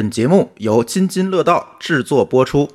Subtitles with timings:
[0.00, 2.66] 本节目由津津乐道制作播出。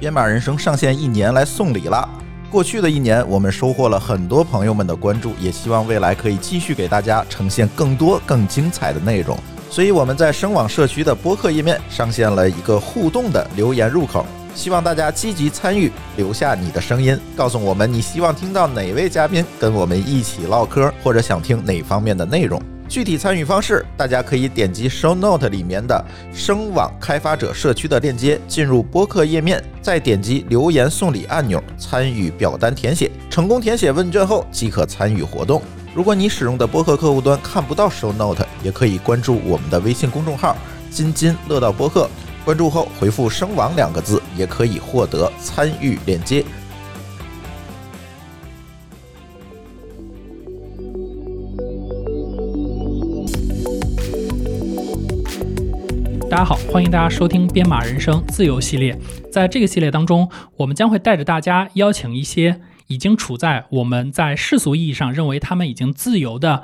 [0.00, 2.08] 编码人生上线一年来送礼啦！
[2.50, 9.38] 过去的一年，我们收获了很多朋友们的关注，也希望未来可以继续给大家呈现更多更精彩的内容。
[9.70, 22.60] 所以我们在声网社区的播客页面上线了一个互动的留言入口，希望大家积极参与，留下你的声音，告诉我们你希望听到哪位嘉宾跟我们一起唠嗑，或者想听哪方面的内容。
[22.92, 33.10] 具体参与方式，大家可以点击 Show Note 里面的声网开发者社区的链接，进入播客页面，再点击留言送礼按钮，参与表单填写。
[33.30, 35.62] 成功填写问卷后，即可参与活动。
[35.94, 40.54] 如果你使用的播客客户端看不到 Show Note，也可以关注我们的微信公众号
[40.92, 42.06] “津津乐道播客”，
[42.44, 46.44] 关注后回复“声网”两个字，也可以获得参与链接。
[56.32, 58.94] 大家好，欢迎大家收听《编码人生自由系列》。
[59.30, 66.62] 在这个系列当中，我们将会带着大家邀请一些已经处在我们在世俗意义上认为他们已经自由的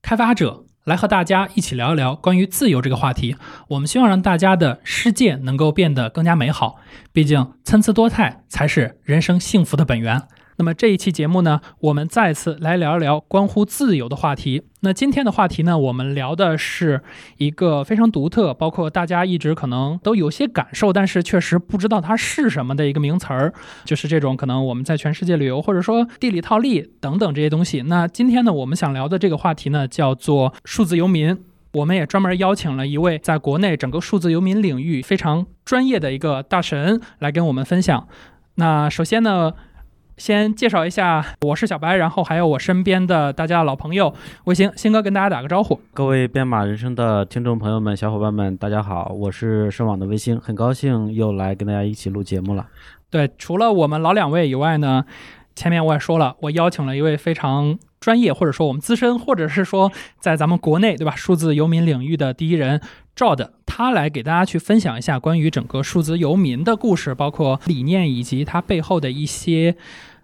[0.00, 3.36] 开发者，来和大家一起聊一聊关于自由这个话题。
[3.68, 6.76] 我们希望让大家的世界能够变得更加美好。
[7.12, 10.22] 毕竟参差多态才是人生幸福的本源。
[10.60, 14.62] 那么这一期节目呢，我们再次来聊一聊关乎自由的话题。
[14.80, 17.00] 那今天的话题呢，我们聊的是
[17.38, 23.54] 一个非常独特，包括大家一直可能都有些感受，但是确实不知道它是什么的一个名词儿，
[23.86, 27.80] 就是这种可能我们在全世界旅游，或者说地理套利等等这些东西。
[27.86, 31.34] 那今天呢，我们想聊的这个话题呢，叫做数字游民。
[31.72, 38.06] 我们也专门邀请了一位在国内整个数字游民领域非常专业的一个大神来跟我们分享。
[38.56, 39.54] 那首先呢。
[40.20, 45.80] 先介绍一下，我是小白，然后还有我身边的大家老朋友卫星，星哥跟大家打个招呼。
[45.94, 52.66] 各位编码人生的听众朋友们、小伙伴们，大家好，我是声网的卫星，很高兴又来跟大家一起录节目了。
[53.08, 55.06] 对，除了我们老两位以外呢，
[55.56, 62.82] 前面我也说了，我邀请了一位非常专业，或者说我们资深，或者是说在咱们国内对吧，数字游民领域的第一人
[63.16, 69.76] 赵的，他来给大家去分享一下关于整个数字游民的故事，包括理念以及他背后的一些。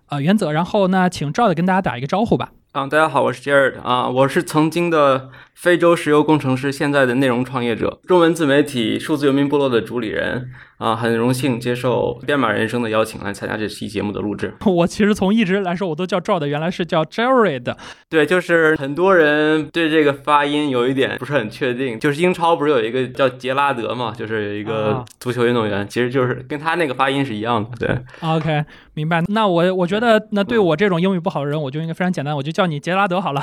[0.06, 2.52] 啊，原则，然后那，请赵的跟大家打一个招呼吧。
[2.70, 14.54] 啊，大家好，我是 Jared 啊，我是曾经的非洲石油工程师，现在的内容创业者，中文自媒体数字游民部落的主理人啊，很荣幸接受编码人生的邀请来参加这期节目的录制。
[14.66, 17.74] 我其实从一直来说，我都叫赵的，原来是叫 Jared。
[18.10, 21.98] 对，就是很多人对这个发音有一点不是很确定。
[21.98, 27.70] 就是英超不是有一个叫杰拉德嘛，就是有一个足球运动员，其实就是跟他那个发音是一样的。
[27.78, 28.62] 对，OK，
[28.92, 29.22] 明白。
[29.28, 33.42] 那我我觉得，那对我这种英语不好的人，我就应该非常简单，我就叫你杰拉德好了。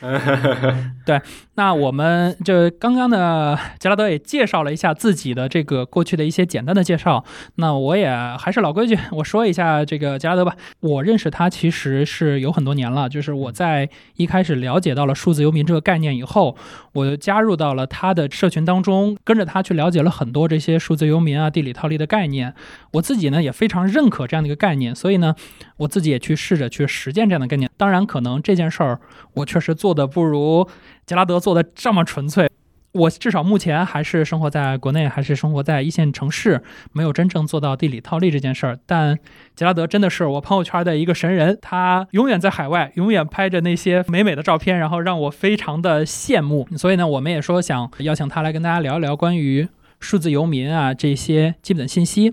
[1.06, 1.20] 对，
[1.54, 7.24] 那我们就刚刚呢，杰拉德也介绍了一下自己的这个过去的一些简单的介绍。
[7.56, 10.54] 那我也还是老规矩，我说一下这个杰拉德吧。
[10.80, 16.56] 我认识他其实是有很多年了，就是我在一开始了解到了数字游民这个概念以后，
[16.92, 22.54] 我加入到了他的社群当中，跟着他去了解了很多这些数字游民啊、地理套利的概念。
[22.92, 25.34] 我自己呢也非常认可这样的一个概念，所以呢，
[25.76, 27.70] 我自己也去试着去实践这样的概念。
[27.76, 29.00] 当然，可能这件事儿
[29.34, 30.68] 我确实做的不如
[31.06, 32.50] 杰拉德做的这么纯粹。
[32.92, 36.62] 我至少目前还是生活在国内，还是生活在一线城市，
[36.92, 38.78] 没有真正做到地理套利这件事儿。
[38.86, 39.18] 但
[39.56, 46.68] 杰拉德真的是我朋友圈的一个神人，他永远在海外，永远拍着那些美美的照片，然后让我非常的羡慕。
[46.76, 49.68] 所以呢，我们也说想邀请他来跟大家聊一聊关于
[49.98, 52.32] 数字游民啊这些基本信息。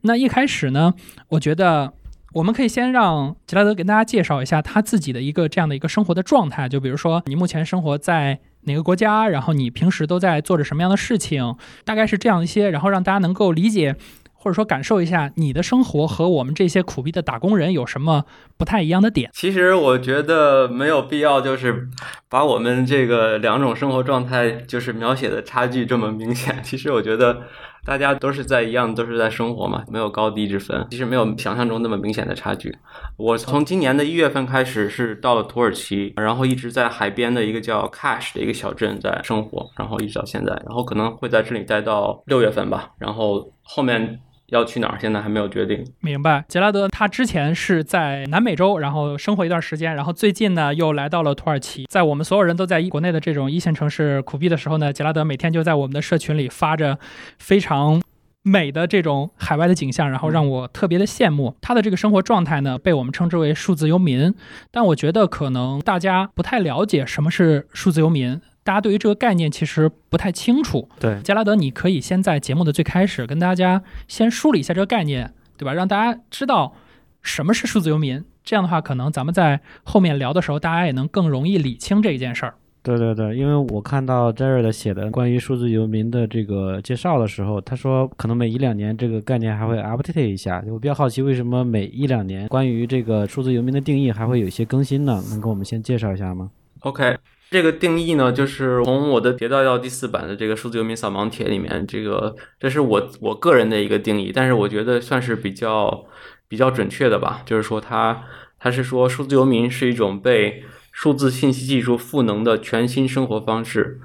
[0.00, 0.94] 那一开始呢，
[1.28, 1.92] 我觉得。
[2.34, 11.56] 我们可以先让吉拉德给大家介绍一下他自己的一个这样的一个生活的状态，就比如说你目前生活在哪个国家，然后你平时都在做着什么样的事情，
[11.86, 13.96] 大概是这样一些，然后让大家能够理解
[14.34, 18.24] 或者说感受一下你的生活和我们这些苦逼的打工人有什么
[18.58, 19.30] 不太一样的点。
[19.32, 21.88] 其实我觉得没有必要，就是
[22.28, 26.60] 把我们这个两种生活状态就是描写的差距这么明显。
[26.62, 27.44] 其实我觉得。
[27.88, 30.86] 大家都是在一样，都是在生活嘛，没有高低之分。
[30.90, 32.76] 其实没有想象中那么明显的差距。
[33.16, 44.20] 我从今年的一月份开始是到了土耳其，然后一直在海边的一个叫 Cash 的一个小镇在生活，然后一直到现在，然后可能会在这里待到六月份吧，然后后面。
[44.48, 44.98] 要去哪儿？
[45.00, 45.84] 现在还没有决定。
[46.00, 51.84] 明白，杰拉德他之前是在南美洲，然后生活一段时间，然后最近呢又来到了土耳其。
[51.88, 56.98] 在我们所有人都在国内的这种一线城市苦逼的时候呢，杰拉德每天就在我们的社群里发着
[57.38, 58.02] 非常
[58.42, 64.34] 美的这种海外的景象，然后让我特别的羡慕他的这个生活状态呢，被我们称之为数字游民。
[64.70, 68.40] 但我觉得可能大家不太了解什么是数字游民。
[68.68, 70.86] 大家对于这个概念其实不太清楚。
[71.00, 75.72] 对，加拉德，你可以先在节目的最开始跟大家先梳理一下这个概念，对吧？
[75.72, 76.74] 让大家知道
[77.22, 78.22] 什么是数字游民。
[78.44, 82.56] 这样的话，可能咱们在后面聊的时候，大家也能更容易理清这一件事儿。
[82.82, 90.62] 对对对，因为我看到 Jared 写的关于数字游民的这个介绍的时候，他说可能每一两年这个概念还会 update 一下。
[90.68, 95.22] 我比较好奇，为什么每一两年关于这个数字游民的定义还会有一些更新呢？
[95.30, 96.50] 能给我们先介绍一下吗
[96.80, 97.16] ？OK，
[97.50, 106.04] 这个定义呢，就是从我的迭代到第四版的这个数字游民扫盲帖里面，这个这是我我个人的一个定义，但是我觉得算是比较
[106.46, 107.42] 比较准确的吧。
[107.46, 108.24] 就是说，它
[108.58, 110.62] 它是说数字游民是一种被
[110.92, 114.00] 数字信息技术赋能的全新生活方式，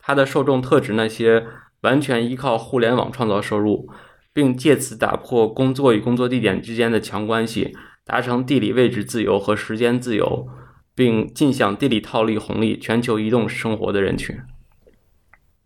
[0.00, 1.46] 它的受众特指那些
[1.82, 3.90] 完全依靠互联网创造收入，
[4.32, 7.74] 并借此打破工作与工作地点之间的强关系，
[8.06, 10.48] 达成地理位置自由和时间自由，
[10.96, 14.36] 并尽享地理套利红利、全球移动生活的人群。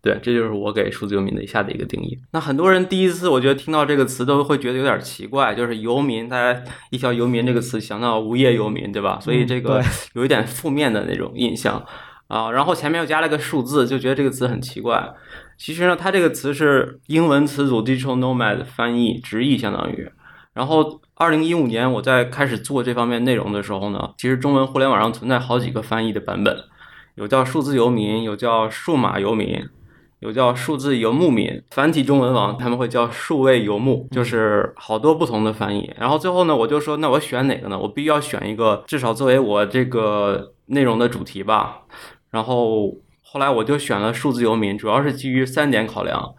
[0.03, 2.17] 对，这就是我给数字游民的以下的一个定义。
[2.33, 9.19] 那很多人第一次我觉得听到这个词都会觉得有点奇怪，就是游民，大家一想游民这个词想到无业游民，对吧？
[9.21, 9.79] 所以这个
[10.15, 11.85] 有一点负面的那种印象
[12.27, 12.51] 啊。
[12.51, 15.07] 然后前面又加了个数字，就觉得这个词很奇怪。
[15.55, 20.11] 其实呢，它这个词是英文词组 digital nomad 翻译直译相当于。
[20.53, 26.55] 然后二零一五年我在开始做这方面内容的时候呢，其实中文互联网上存在好几个翻译的版本，
[27.15, 29.63] 有叫数字游民，有叫数码游民。
[30.21, 35.91] 有叫数字游牧民，繁体中文网他们会叫数位游牧，就是好多不同的翻译。
[35.97, 37.79] 然后最后呢，我就说，那我选哪个呢？
[37.79, 41.79] 我必须要选一个，至少作为我这个内容的主题吧。
[42.29, 46.35] 然后后来我就选了数字游民，主要是基于三点考量。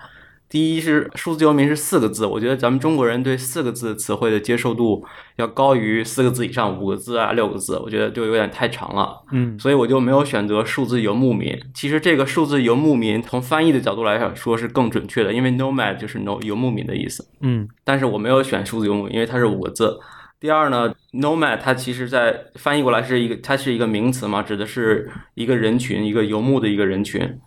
[0.53, 5.03] 第一是数字游民是四个字，我觉得咱们中国人对四个字词汇的接受度
[5.37, 9.25] 要高于四个字以上五个字啊六个字，我觉得就有点太长了。
[9.33, 11.59] 嗯，所以我就没有选择数字游牧民。
[11.73, 17.27] 其实这个数字游牧民从翻译的角度来说是更准确的，因为 nomad 就是 no 游牧民的意思。
[17.41, 19.99] 嗯，但是我没有选数字游牧，因为它是五个字。
[20.39, 27.41] 第二呢，nomad 它其实在翻译过来是一个，它是一个名词嘛，指的是一个人群，一个游牧的一个人群。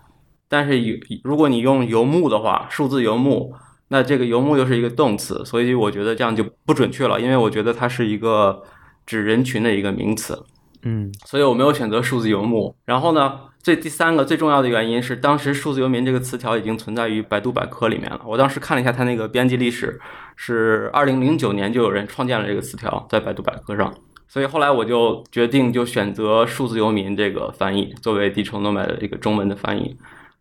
[0.48, 3.54] 但是，如果你用游牧的话，数字游牧，
[3.88, 8.64] 那这个游牧又是一个动词，所以我觉得这样就不准确了，因为我觉得它是一个
[9.06, 10.44] 指人群的一个名词。
[10.84, 12.76] 嗯，所以我没有选择数字游牧。
[12.86, 18.22] 然后呢，这第三个最重要的原因是，当时数字游民这个词条已经存在于百度百科里面了。
[18.26, 20.00] 我当时看了一下它那个编辑历史，
[20.36, 23.92] 是二零零九年就有人创建了这个词条在百度百科上。
[24.28, 29.96] 所以后来我就决定就选择数字游民这个翻译作为 digital nomad 的这个中文的翻译。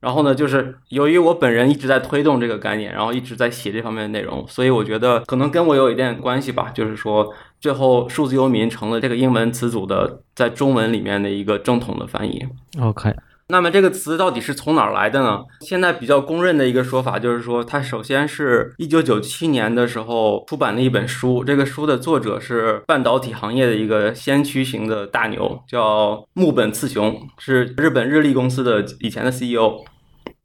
[0.05, 6.71] 然后呢，就是由于我本人一直在推动这个概念，然后一直在写这方面的内容，所以我觉得可能跟我有一点关系吧。
[6.75, 12.47] 就是说，最后数字游民成了这个英文词组的在中文里面的一个正统的翻译。
[12.79, 13.15] OK。
[13.49, 15.44] 那么这个词到底是从哪儿来的呢？
[15.61, 29.85] 现在比较公认的一个说法就是说，它首先是一九九七年的时候出版的一本书，这个书的作者是半导体行业的一个先驱型的大牛，叫木本次雄，是日本日立公司的以前的 CEO。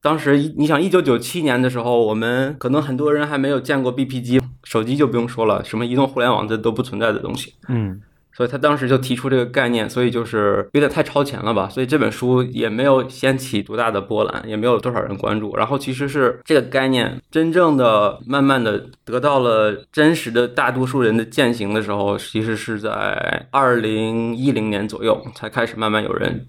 [0.01, 7.53] 当时你想，一九九七年的时候，我们可能很多人还没有见过 BP 机，手机就不用说了，什么移动互联网这都不存在的东西。
[7.69, 8.01] 嗯。
[8.39, 11.67] 所以他当时就提出这个概念，所以就是有点太超前了吧？
[11.67, 15.53] 所以这本书也没有掀起多大的波澜，也没有多少人关注。
[15.57, 26.47] 然后其实是这个概念真正的慢慢的得到了真实的大多数人的践行的时候，其实是在二零一零年左右才开始慢慢有人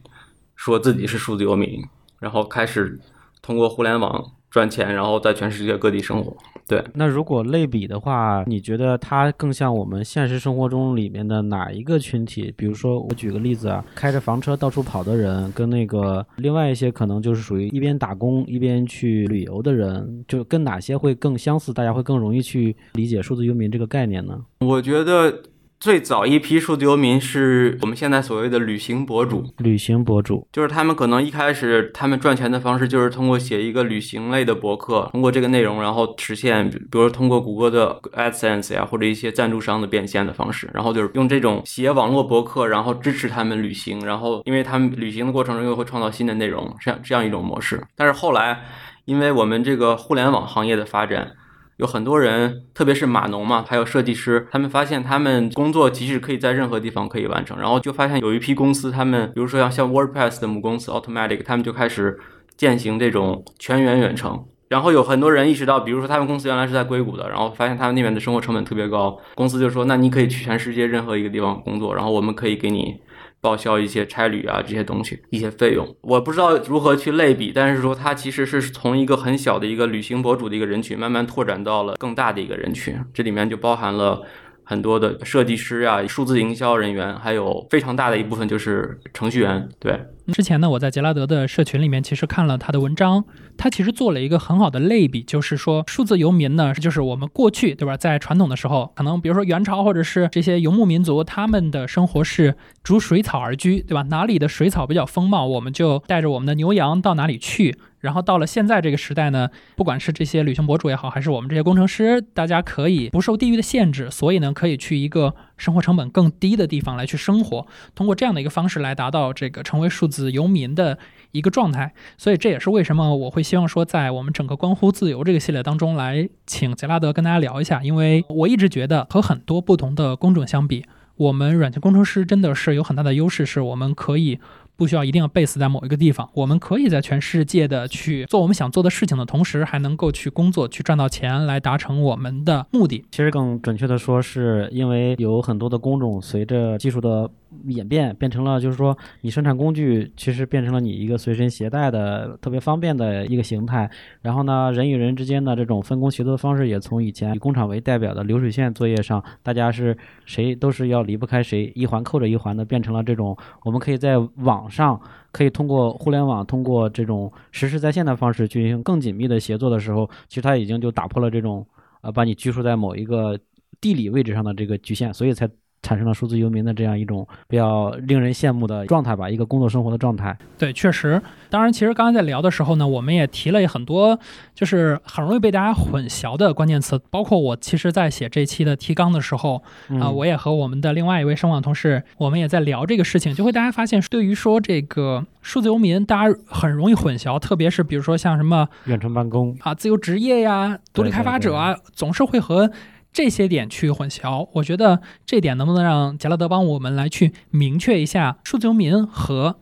[0.54, 1.82] 说自己是数字游民，
[2.20, 3.00] 然后开始
[3.42, 6.36] 通过互联网赚钱，然后在全世界各地生活。
[6.66, 12.52] 对，那如果类比的话，你觉得它更像我们现实生活中里面的哪一个群体？
[12.56, 21.72] 比如说，我举个例子啊，开着房车到处跑的人，跟那个另外一些可能就是属于一边打工一边去旅游的人，就跟哪些会更相似？
[21.72, 24.40] 大家会更容易去理解数字游民这个概念呢？
[24.60, 25.42] 我觉得。
[25.80, 29.46] 最早一批数字游民是我们现在所谓的旅行博主。
[29.56, 47.82] 旅行博主就是他们可能一开始他们赚钱的方式就是通过写一个旅行类的博客，通过这个内容，然后实现，比如通过谷歌的 AdSense 呀，或者一些赞助商的变现的方式，然后就是用这种写网络博客，然后支持他们旅行，然后因为他们旅行的过程中又会创造新的内容，这样这样一种模式。
[47.96, 48.60] 但是后来，
[49.06, 51.32] 因为我们这个互联网行业的发展。
[51.80, 62.20] 有很多人，特别是码农嘛，还有设计师，他们发现他们工作其实可以在任何地方可以完成，然后就发现有一批公司，他们比如说像像 WordPress 的母公司 Automatic，他们就开始
[62.58, 64.44] 践行这种全员远程。
[64.68, 73.00] 然后有很多人意识到，比如说他们公司原来是在硅谷的，然后发现他们那边的生活成本特别高，公司就说，那你可以去全世界任何一个地方工作，然后我们可以给你
[73.40, 75.96] 报销一些差旅啊这些东西一些费用。
[76.02, 84.22] 我不知道如何去类比，但是说它其实是从一个很小的一个旅行博主的一个人群，慢慢拓展到了更大的一个人群，这里面就包含了。
[84.62, 89.68] 很多的设计师啊，数字营销人员，还有非常大的一部分就是程序员。
[89.80, 90.00] 对，
[90.32, 93.24] 之前呢，我在杰拉德的社群里面其实看了他的文章，
[93.56, 104.02] 他其实做了一个很好的类比，就是说数字游民呢，就是我们过去对吧，在传统的时候，可能比如说元朝或者是这些游牧民族，他们的生活是逐水草而居，对吧？
[104.02, 107.76] 哪里的水草比较丰茂，我们就带着我们的牛羊到哪里去。
[108.00, 120.98] 然后到了现在这个时代呢，不管是这些旅行博主也好，还是我们这些工程师，大家可以不受地域的限制，所以呢，可以去一个生活成本更低的地方来去生活，通过这样的一个方式来达到这个成为数字游民的
[121.32, 121.92] 一个状态。
[122.16, 130.84] 所以这也是为什么我会希望说，在我们整个关乎自由这个系列当中来请杰拉德跟大家聊一下，因为我一直觉得和很多不同的工种相比，
[131.16, 134.40] 我们软件工程师真的是有很大的优势，是我们可以。
[134.80, 143.04] 不需要一定要背死在某一个地方，我们可以在全世界的去做我们想做的事情的同时，还能够去工作，去赚到钱，来达成我们的目的。
[143.10, 147.30] 其实更准确的说，是因为有很多的工种随着技术的。
[147.66, 153.90] 演变变成了，就是说，你生产工具其实变成了你一个随身携带的特别方便的一个形态。
[154.22, 165.00] 然后呢，人与人之间的这种分工协作的方式，也从以前以工厂为代表的流水线作业上，大家是谁都是要离不开谁，一环扣着一环的，变成了这种我们可以在网上，
[165.32, 171.66] 可以通过互联网，通过这种实时在线的方式进行更紧密的协作的时候，其实它已经就打破了这种
[172.02, 173.38] 呃把你拘束在某一个
[173.80, 175.48] 地理位置上的这个局限，所以才。
[175.82, 180.36] 产生了数字游民的这样一种比较令人羡慕的状态吧，一个工作生活的状态。
[180.58, 181.20] 对，确实。
[181.48, 184.18] 当然，其实刚才在聊的时候呢，我们也提了很多，
[184.54, 187.00] 就是很容易被大家混淆的关键词。
[187.10, 189.62] 包括我其实，在写这期的提纲的时候，
[190.00, 202.70] 啊，我也和我们的另外一位声网同事，我们也在聊这个事情，就会大家发现，对于说这个数字游民，大家很容易混淆，特别是比如说像什么远程办公啊、自由职业呀、独立开发者啊，总是会和。
[203.12, 209.56] 这些点去混淆，我觉得这点能不能让杰拉德帮我们来去明确一下数字游民和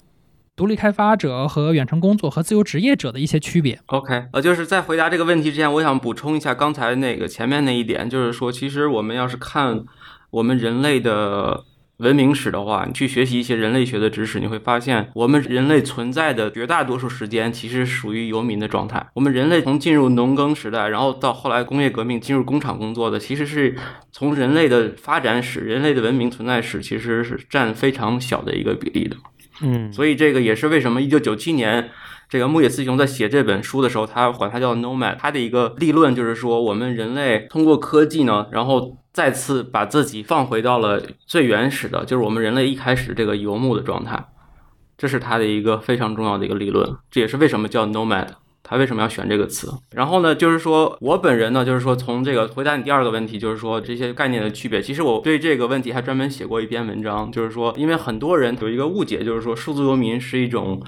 [0.54, 9.84] 独立开发者和远程工作和自由职业者的一些区别？OK，呃，就是在回答这个问题之前，我想补充一下刚才那个前面那一点，就是说，其实我们要是看
[10.30, 11.64] 我们人类的。
[11.98, 19.04] 文明史的话，你去学习一些人类学的知识，你会发现，我们人类存在的绝大多数时间其实属于游民的状态。
[19.14, 23.74] 我们人类从进入农耕时代，然后到后来工业革命进入工厂工作的，其实是
[24.12, 29.16] 从人类的发展史、人类的文明存在史，其实是占非常小的一个比例的。
[29.62, 31.90] 嗯，所以这个也是为什么一九九七年
[32.28, 38.98] 这个木野四雄在写这本书的时候，他管它叫 nomad，他的一个立论就是说，我们人类通过科技呢，然后。
[39.18, 44.28] 再次把自己放回到了最原始的，就是我们人类一开始这个游牧的状态，
[44.96, 46.88] 这是他的一个非常重要的一个理论。
[47.10, 48.28] 这也是为什么叫 nomad，
[48.62, 49.72] 他为什么要选这个词。
[49.90, 54.80] 然后呢，就是说我本人呢，就是说从这个回答你第二个问题，就是说这些概念的区别。
[54.80, 60.80] 其实我对这个问题还专门写过一篇文章，就是说，因为很多人有一个误解，就是说数字游民是一种。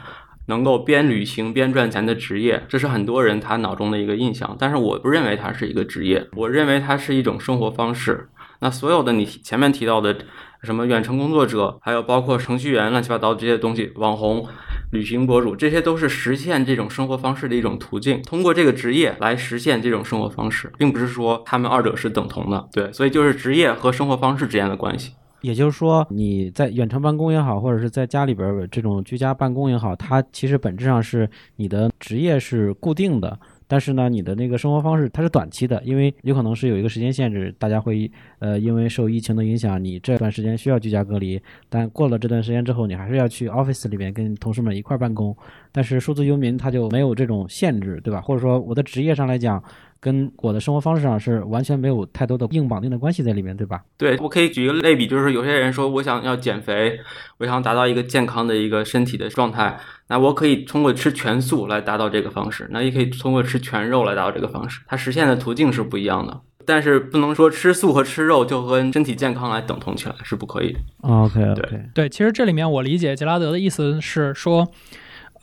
[0.47, 4.57] 能够边旅行边赚钱的职业，这是很多人他脑中的一个印象。
[4.59, 8.29] 但是我不认为它是一个职业，我认为它是一种生活方式。
[8.63, 10.15] 那所有的你前面提到的
[10.63, 14.47] 什么远程工作者，还有包括程序员、乱七八糟这些东西，网红、
[14.93, 18.21] 旅行博主，这些都是实现这种生活方式的一种途径。
[18.23, 22.69] 通过这个职业来实现这种生活方式，并不是说他们二者是等同的。
[22.73, 25.13] 对，所以就是职业和生活方式之间的关系。
[25.43, 33.39] 也就是说，你在远程办公也好，或者是在家里边这种居家办公也好，它其实本质上是你的职业是固定的。
[33.67, 45.37] 但是呢，你的那个生活方式它是短期的，因为有可能是有一个时间限制，大家会呃因为受疫情的影响，你这段时间需要居家隔离，但过了这段时间之后，你还是要去 office 里面跟同事们一块办公。
[45.71, 48.21] 但是数字游民他就没有这种限制，对吧？
[48.21, 49.63] 或者说我的职业上来讲，
[50.01, 53.83] 跟我的生活方式上是完全没有太多的硬绑定的关系在里面，对吧？
[53.99, 56.99] 对，我可以举一个类比，就是有些人说我想要减肥，
[57.39, 59.79] 我想达到一个健康的一个身体的状态。
[60.09, 64.81] 那我可以通过吃全素来达到这个方式，那也可以通过吃全肉来达到这个方式。
[64.89, 70.81] 它实现的途径是不一样的，但是不能说吃素和吃肉就和身体健康来等同起来，是不可以的。
[71.03, 74.67] OK OK，对，其实这里面我理解杰拉德的意思是说，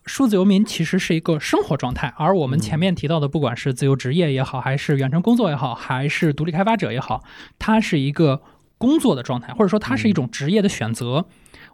[0.08, 7.24] 数字游民其实是一个生活状态，而我们前面提到的，不管是自由职业也好，还是远程工作也好，还是独立开发者也好，
[7.60, 8.42] 它是一个
[8.78, 11.26] 工作的状态，或者说它是一种职业的选择。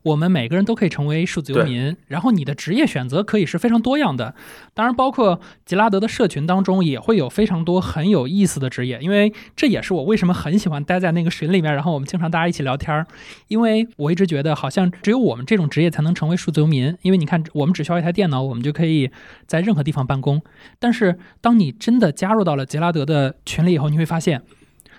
[0.04, 4.36] 我们每个人都可以成为数字游民，然后你的职业选择可以是非常多样的。
[4.74, 13.08] 当然，包括吉拉德的社群当中也会有非常多很有意思的职业，因为这也是我为什么很喜欢待在那个群里面，然后我们经常大家一起聊天儿。
[13.48, 19.10] 因为我一直觉得好像只有我们这种职业才能成为数字游民，因为你看，我们只需要一台电脑，我们就可以
[19.48, 20.42] 在任何地方办公。
[20.80, 24.42] 但是当你真的加入到了吉拉德的群里以后，你会发现，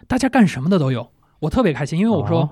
[0.08, 1.10] 大家干什么的都有。
[1.44, 2.50] 我特别开心，因为我说，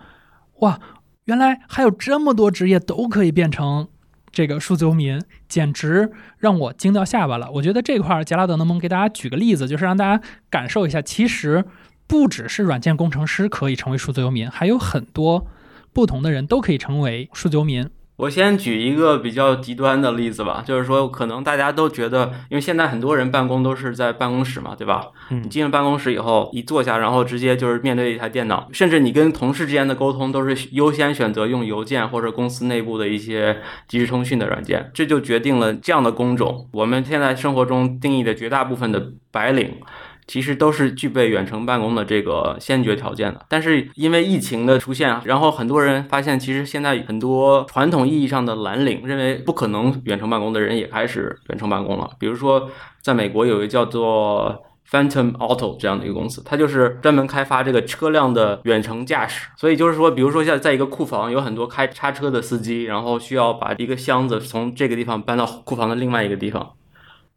[0.61, 0.79] 哇。
[1.27, 3.87] 原来还有这么多职业都可以变成
[4.33, 7.49] 这个数字游民，简直让我惊掉下巴了。
[7.53, 10.21] 我觉得这块儿杰拉德能不能给大家举个例子，就是让大家
[10.51, 11.65] 感受一下，其实
[12.09, 15.47] 不只是软件工程师可以成为数字游民，还有很多
[15.93, 17.89] 不同的人都可以成为数字游民。
[18.23, 25.09] 我先举一个比较极端的例子吧，就是说，可能大家都觉得，因为现在很多人办公都是在办公室嘛，对吧？
[25.31, 39.79] 你进了办公室以后，一坐下，然后直接就是面对一台电脑，甚至你跟同事之间的沟通都是优先选择用邮件或者公司内部的一些即时通讯的软件，这就决定了这样的工种，我们现在生活中定义的绝大部分的白领。
[40.26, 52.11] 其实都是具备远程办公的这个先决条件的，但是因为疫情的出现，然后很多人发现，其实现在很多传统意义上的蓝领认为不可能远程办公的人也开始远程办公了。
[52.19, 59.49] 比如说，在美国有一个叫做 Phantom Auto 这样的一个公司，它就是专门开发这个车辆的远程驾驶。
[59.57, 66.73] 所以就是说，比如说像在一个库房有很多开叉车的司机，然后需要把一个箱子从这个地方搬到库房的另外一个地方。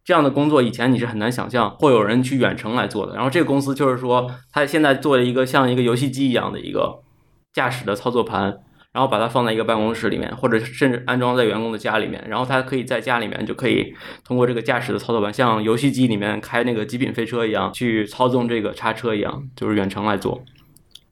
[0.06, 3.16] 这样的工作以前你是很难想象会有人去远程来做的。
[3.16, 7.02] 然后这个公司就是说，他现在做了一个像一个游戏机一样的一个
[7.52, 8.60] 驾驶的操作盘，
[8.92, 12.24] 然后把它放在一个办公室里面，或者甚至安装在员工的家里面。
[12.30, 20.44] 然后他可以在家里面就可以通过这个驾驶的操作盘，像游戏机里面开那个极品飞车一样去操纵这个叉车一样，就是远程来做。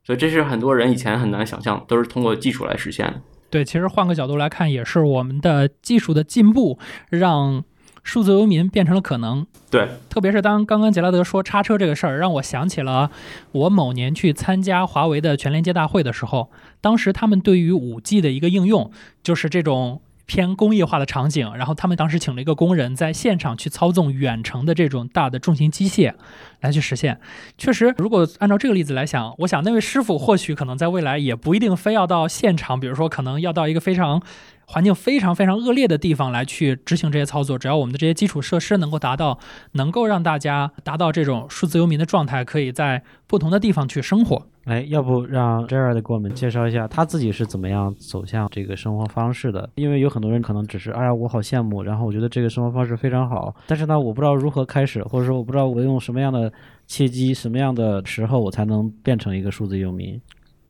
[0.06, 3.24] 所以这是很多人以前很难想象，都是通过技术来实现。
[3.50, 6.78] 对，其实换个角度来看，也是我们的技术的进步
[7.10, 7.64] 让。
[8.04, 13.10] 数字游民变成了可能，对，特别是当刚刚杰拉德说叉车这个事儿，让我想起了
[13.54, 18.92] 我某年去参加华为的全连接大会的时候，当时他们对于五 G 的一个应用，
[19.24, 26.14] 就是这种偏工业化的场景，然后他们当时请了一个工人在现场去操纵远程的这种大的重型机械
[26.60, 27.20] 来去实现。
[27.58, 34.22] 确实，如果按照这个例子来想，我想那位师傅或许可能在未来也不一定非要到现场，比如说可能要到一个非常。
[34.66, 39.40] 环境非常非常恶劣的地方来去执行这些操作，只要我们的这些基础设施能够达到，
[39.74, 44.48] 能够让大家达到这种数字游民的状态，可以在不同的地方去生活。
[44.66, 49.70] 哎，要不让 Jared 给我们介绍一下他自己是怎么样走向这个生活方式的？
[49.76, 56.52] 因为有很多人可能只是，哎呀，我好羡慕，然后我觉得这个生活方式非常好，但是呢，我不知道如何开始，或者说我不知道我用什么样的
[56.88, 60.22] 契机、什么样的时候，我才能变成一个数字游民。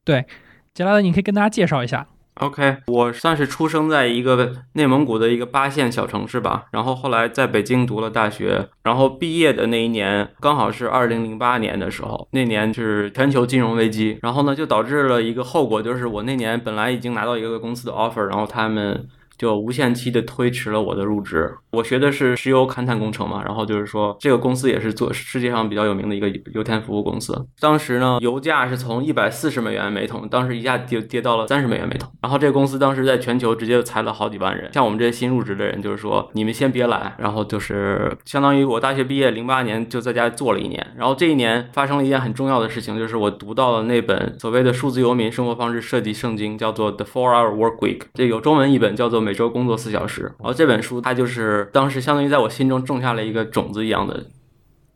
[0.04, 0.26] 对，
[0.74, 2.08] 杰拉德，你可以跟大家介绍一下。
[2.36, 19.08] OK，我算是出生在一个内蒙古的一个八线小城市吧，然后后来在北京读了大学，然后毕业的那一年刚好是二零零八年的时候，那年是全球金融危机，然后呢就导致了一个后果，就是我那年本来已经拿到一个公司的 offer，然后他们。
[19.44, 21.54] 就无限期的推迟了我的入职。
[21.72, 27.46] 我学的是石油勘探工程嘛，然后就是说这个公司也是做世界上比较有名的一个油田服务公司。
[27.60, 32.10] 当时呢，油价是从一百四十美元每桶，当时一下跌跌到了三十美元每桶。
[32.22, 34.72] 然后这个公司当时在全球直接裁了好几万人。
[34.72, 37.14] 像我们这些新入职的人，就是说你们先别来。
[37.18, 40.88] 然后就是相当于我大学毕业零八年就在家做了一年。
[40.96, 49.24] 然后这一年发生了一件很重要的事情，就是我读到了那本所谓的数字游民生活方式设计圣经，叫做《The Four Hour Work Week》，这有中文译本叫做。
[49.24, 54.28] 美每周工作四小时，然后这本书它就是当时相当于在我心中种下了一个种子一样的，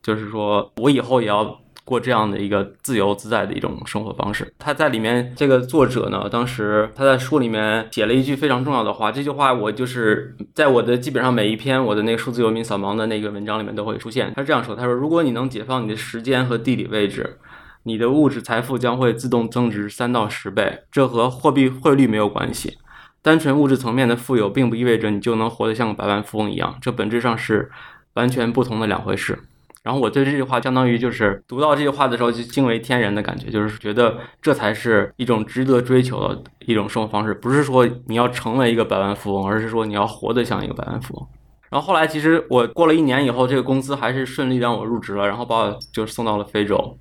[0.03, 4.53] 就是说我以后也要过这样的一个自由自在的一种生活方式。
[4.59, 14.31] 他在里面这个作者呢，当时他在书里面写了一句非常重要的话，这句话我就是在我的基本上每一篇我的那个数字游民扫盲的那个文章里面都会出现。
[14.35, 17.39] 他是这样说：他说，如果你能解放你的时间和地理位置，
[17.85, 20.83] 你的物质财富将会自动增值三到十倍。
[20.91, 22.77] 这和货币汇率没有关系。
[23.21, 27.69] 单纯物质层面的富有，并不意味着你就能活得像个百万富翁一样，这本质上是
[28.13, 29.37] 完全不同的两回事。
[29.83, 41.27] 然后我对这句话，相当于就是读到这句话的时候就惊为天人的感觉，就是觉得这才是一种值得追求的一种生活方式，不是说你要成为一个百万富翁，而是说你要活得像一个百万富翁。
[41.69, 46.97] 然后后来，其实我过了一年以后，这个公司还是顺利让我入职了，然后把我就送到了非洲。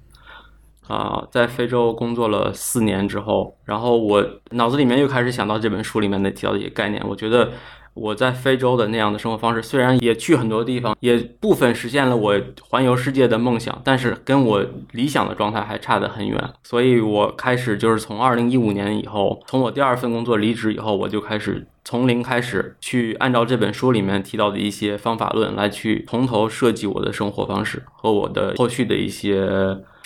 [0.88, 7.02] 啊，在非洲工作了四年之后，然后我脑子里面又开始想到这本书里面的提到的一些概念。
[7.08, 7.50] 我觉得
[7.94, 16.38] 我在非洲的那样的生活方式，虽然也去很多地方，也部分实现了我环游世界的梦想，但是跟我理想的状态还差得很远。
[16.62, 29.48] 所以我开始就是从二零一五年以后，从我第二份工作离职以后，我就开始从零开始去按照这本书里面提到的一些方法论来去从头设计我的生活方式和我的后续的一些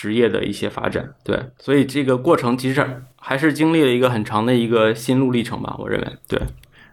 [0.00, 1.10] 职业的一些发展。
[1.22, 6.06] 对，所以这个过程其实还是经历了一个很长的一个心路历程吧，我认为。
[6.26, 6.40] 对。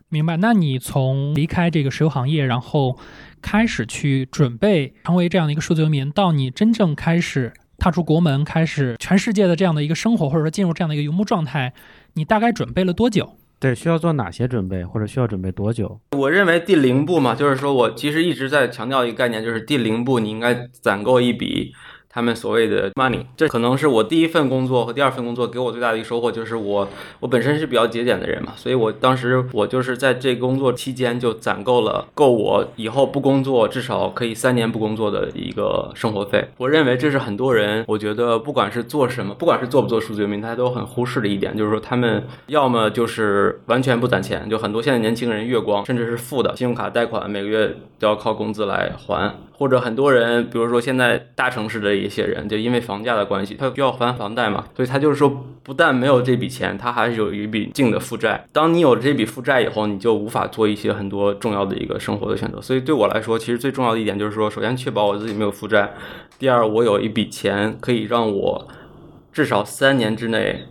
[0.10, 0.36] 明白。
[0.36, 2.98] 那你从离开这个石油行业，然后
[3.42, 11.74] 开始去准备成为这样的一个数字游民，到你真正开始踏出国门，开始全世界的这样的一个生活，或者说进入这样的一个游牧状态，
[12.16, 13.38] 你大概准备了多久？
[13.60, 16.00] 对，需要做哪些准备，或者需要准备多久？
[16.12, 21.74] 我认为第零步嘛，就是说我其实一直在强调一个概念，就是第零步你应该攒够一笔。
[22.18, 36.44] 他们所谓的 money，这可能是我第一份工作和第二份工作给我最大的一个收获，就是我我本身是比较节俭的人嘛，所以我当时我就是在这工作期间就攒够了够我以后不工作至少可以三年不工作的一个生活费。
[36.58, 49.36] 我认为这是很多人，我觉得不管是做什么，不管是做不做数字游民，他都很忽视的一点，就是说他们要么就是完全不攒钱，就很多现在年轻人月光甚至是负的信用卡贷款，每个月都要靠工资来还。
[49.60, 55.30] 或者很多人，比如说现在大城市的一些人，就因为房价的关系，他需要还房贷嘛，所以他就是说，
[55.62, 58.44] 不但没有这笔钱，他还是有一笔净的负债。
[58.52, 62.60] 当你有这笔负债以后，你就无法做一些很多重要的一个生活的选择。
[62.62, 65.94] 所以对我来说，其实最重要的一点就是说，首先确保我自己没有负债，
[66.40, 68.68] 第二，我有一笔钱可以让我
[69.34, 70.66] 至少三年之内，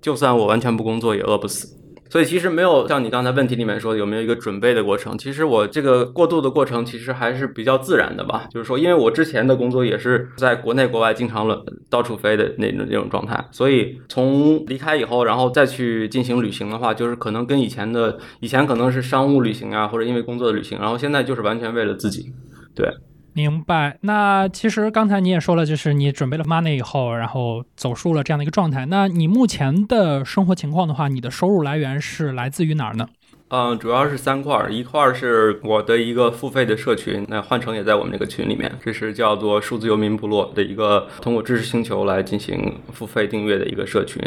[0.00, 1.79] 就算我完全不工作也饿不死。
[2.10, 5.16] 所以其实没有像你刚才问题里面说有没有一个准备的过程。
[5.16, 8.48] 其实我这个过渡的过程其实还是比较自然的吧。
[8.50, 22.32] 就是说，因为我之前的工作也是在国内国外经常了到处飞的那种那种状态，所以从离开以后，然后再去进行旅行的话，就是可能跟以前的以前可能是商务旅行啊，或者因为工作的旅行，然后现在就是完全为了自己，
[22.74, 22.86] 对。
[23.32, 23.96] 明白。
[24.00, 28.86] 那其实刚才你也说了，就是你准备了 money 以后，然后走出了这样的一个状态。
[28.86, 33.08] 那你目前的生活情况的话，你的收入来源是来自于哪儿呢？
[33.48, 44.22] 嗯，主要是三块儿，一块儿是我的一个付费的社群，那换成也在我们这个群里面，这是叫做数字游民部落的一个通过知识星球来进行付费订阅的一个社群。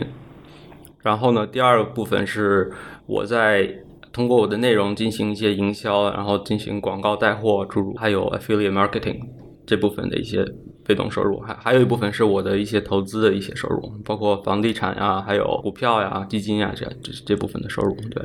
[1.01, 2.71] 然后呢，第二个部分是
[3.05, 3.79] 我在。
[4.13, 9.19] 通过我的内容进行一些营销，然后进行广告带货诸如，还有 affiliate marketing
[9.65, 10.45] 这部分的一些
[10.85, 18.23] 被动收入，还还有一部分是我的一些投资的一些收入，包括房地产呀，还有股票呀、基金呀这这这部分的收入，对。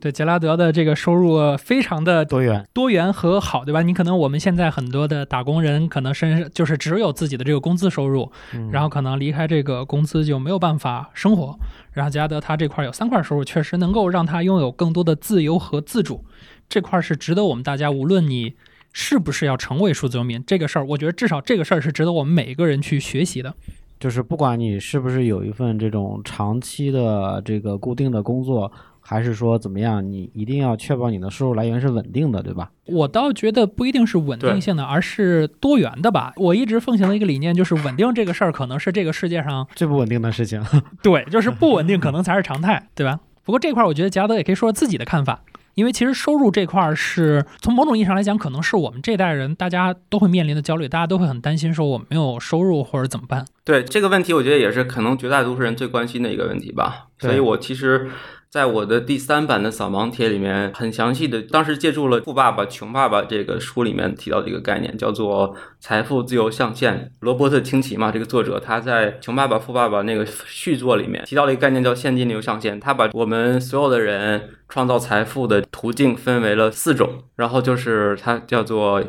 [0.00, 3.82] 对杰拉德的这个收入非常的多元、多元和好，对吧？
[3.82, 8.30] 你可能我们现在很多的打工人可能身就是只有自己的这个工资收入，
[8.70, 11.58] 然后可能离开这个工资就没有办法生活。
[11.92, 16.24] 然后杰拉德他这块有三块收入，确实能够让他拥有更多的自由和自主，
[16.68, 18.54] 这块是值得我们大家，无论你
[18.92, 23.54] 是不是要成为数字游民，这个事儿，我觉得至少这个事儿是值得我们每一个人去学习的。
[23.98, 28.70] 就是不管你是不是有一份这种长期的这个固定的工作。
[29.08, 30.04] 还是说怎么样？
[30.04, 32.72] 你一定要确保你的收入来源是稳定的，对吧？
[32.86, 36.32] 我倒觉得不一定是稳定性的，而是多元的吧。
[36.36, 40.60] 我一直奉行的一个理念就是，稳定这个事儿可能是这个世界上最不稳定的事情。
[41.04, 43.20] 对，就是不稳定可能才是常态，对吧？
[43.44, 45.42] 不过这块儿，我觉得贾德也可以说说自己的看法，
[45.74, 53.46] 因为其实收入这块儿是从某种意义上来讲，可能是我们这代人大家都会面临的焦虑，大家都会很担心说我没有收入或者怎么办。
[53.64, 57.06] 对这个问题，我觉得也是可能绝大多数人最关心的一个问题吧。
[57.20, 58.10] 所以我其实。
[58.56, 67.12] 在我的第三版的扫盲帖里面，很详细的，当时借助了《富爸爸穷爸爸》这个书里面提到的一个概念，叫做财富自由象限。
[67.20, 72.80] 罗伯特清崎嘛，这个作者他在《穷爸爸富爸爸》那个续作里面提到了一个概念，叫现金流象限。
[72.80, 79.04] 他把我们所有的人创造财富的途径分为了四种，然后就是它叫做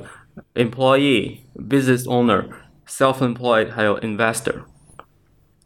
[0.55, 1.37] employee、
[1.69, 2.43] business owner、
[2.85, 4.55] self-employed，还有 investor。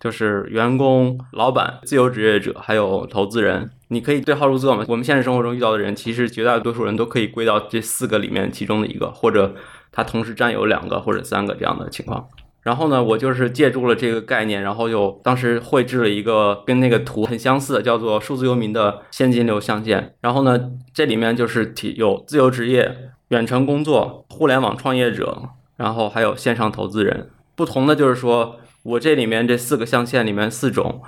[0.01, 4.83] 就是员工、老板、自由职业者，还有投资人，你可以对号入座嘛？
[4.87, 9.53] 我们现实生活中遇到的人，其实绝大多数人都可以归到这四个里面其中的一个，或者
[9.91, 12.27] 他同时占有两个或者三个这样的情况。
[12.63, 20.15] 然后呢，我就是借助了这个概念，然后又当时绘制了一个跟那个图很相似的，叫做数字游民的现金流象限。
[20.21, 20.59] 然后呢，
[20.91, 25.43] 这里面就是提有自由职业、远程工作、互联网创业者，
[25.77, 27.29] 然后还有线上投资人。
[27.55, 28.55] 不同的就是说。
[28.83, 31.01] 我这里面这四个象限里面四种，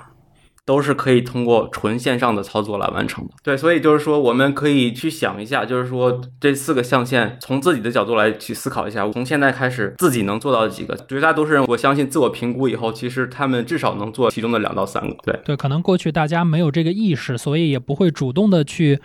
[0.64, 3.32] 都是可以通过纯线上的操作来完成的。
[3.42, 10.96] 对，所以就是说，我们可以去想一下，就是说这四个象限，从自己的角度来去思考一下，从现在开始自己能做到几个？
[11.08, 15.16] 绝大多数人，我相信自我评估以后，其实他们至少能做其中的两到三个。
[15.22, 19.00] 对，对，可能过去大家没有这个意识，所以也不会主动的去。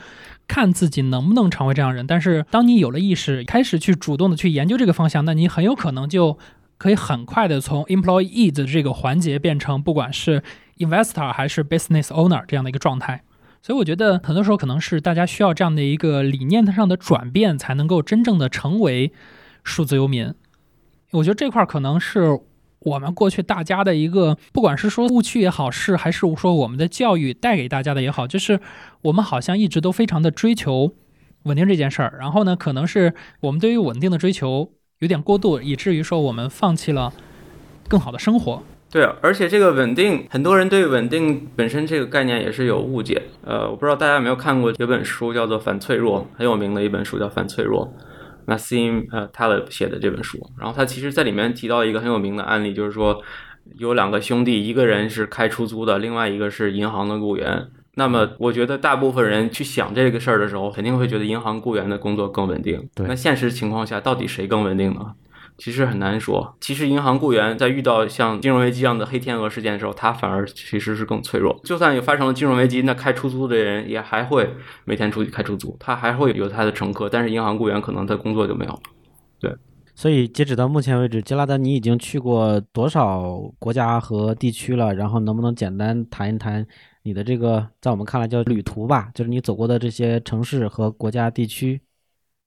[0.47, 6.39] 看自己能不能成为这样人，但是当你有了意识，开始去主动的去研究这个方向，那你很有可能就
[6.79, 10.41] 可以很快的从 employee 的这个环节变成不管是
[10.77, 13.21] investor 还是 business owner 这样的一个状态。
[13.61, 19.13] 所以我觉得很多时候可能是大家需要这样的一个理念上的转变，才能够真正的成为
[19.63, 20.33] 数字游民。
[21.11, 22.39] 我觉得这块可能是。
[22.83, 28.61] 我们过去大家的一个，不管是说误区也好，是还是说我们的教育带给大家的也好，就是
[29.01, 30.95] 我们好像一直都非常的追求
[31.43, 32.15] 稳定这件事儿。
[32.17, 37.13] 然后呢，可能是我们对于稳定的追求有点过度，以至于说我们放弃了
[37.87, 38.61] 更好的生活。
[38.91, 43.21] 对，而且这个稳定，很多人对稳定本身这个概念也是有误解。
[43.45, 47.93] 呃，我不知道大家有没有看过有本书叫做《反脆弱》，很有名的一本书叫《反脆弱》。
[48.51, 53.21] Nassim 呃 Taleb 写的这本书，然后他其实在里面提到一个很有名的案例，就是说
[53.77, 57.67] 有两个兄弟，一个人是开出租的，另外一个是银行的雇员。
[57.99, 62.81] 那么我觉得大部分人去想这个事儿的时候，肯定会觉得银行雇员的工作更稳定。
[62.95, 65.13] 对，那现实情况下，到底谁更稳定呢？
[65.57, 66.55] 其实很难说。
[66.61, 71.59] 其实银行雇员在遇到像金融危机这样的黑天鹅事件的时候，他反而其实是更脆弱。
[71.65, 74.49] 就算有发生了金融危机，那开出租的人也还会
[74.85, 77.09] 每天出去开出租，他还会有他的乘客。
[77.09, 78.79] 但是银行雇员可能他工作就没有了。
[79.41, 79.53] 对，
[79.93, 84.95] 所以截止到目前为止，杰拉德，你已经去过多少国家和地区了？
[84.95, 86.65] 然后能不能简单谈一谈
[87.09, 91.81] 你的这个在我们看来叫旅途吧，就是你走过的这些城市和国家地区？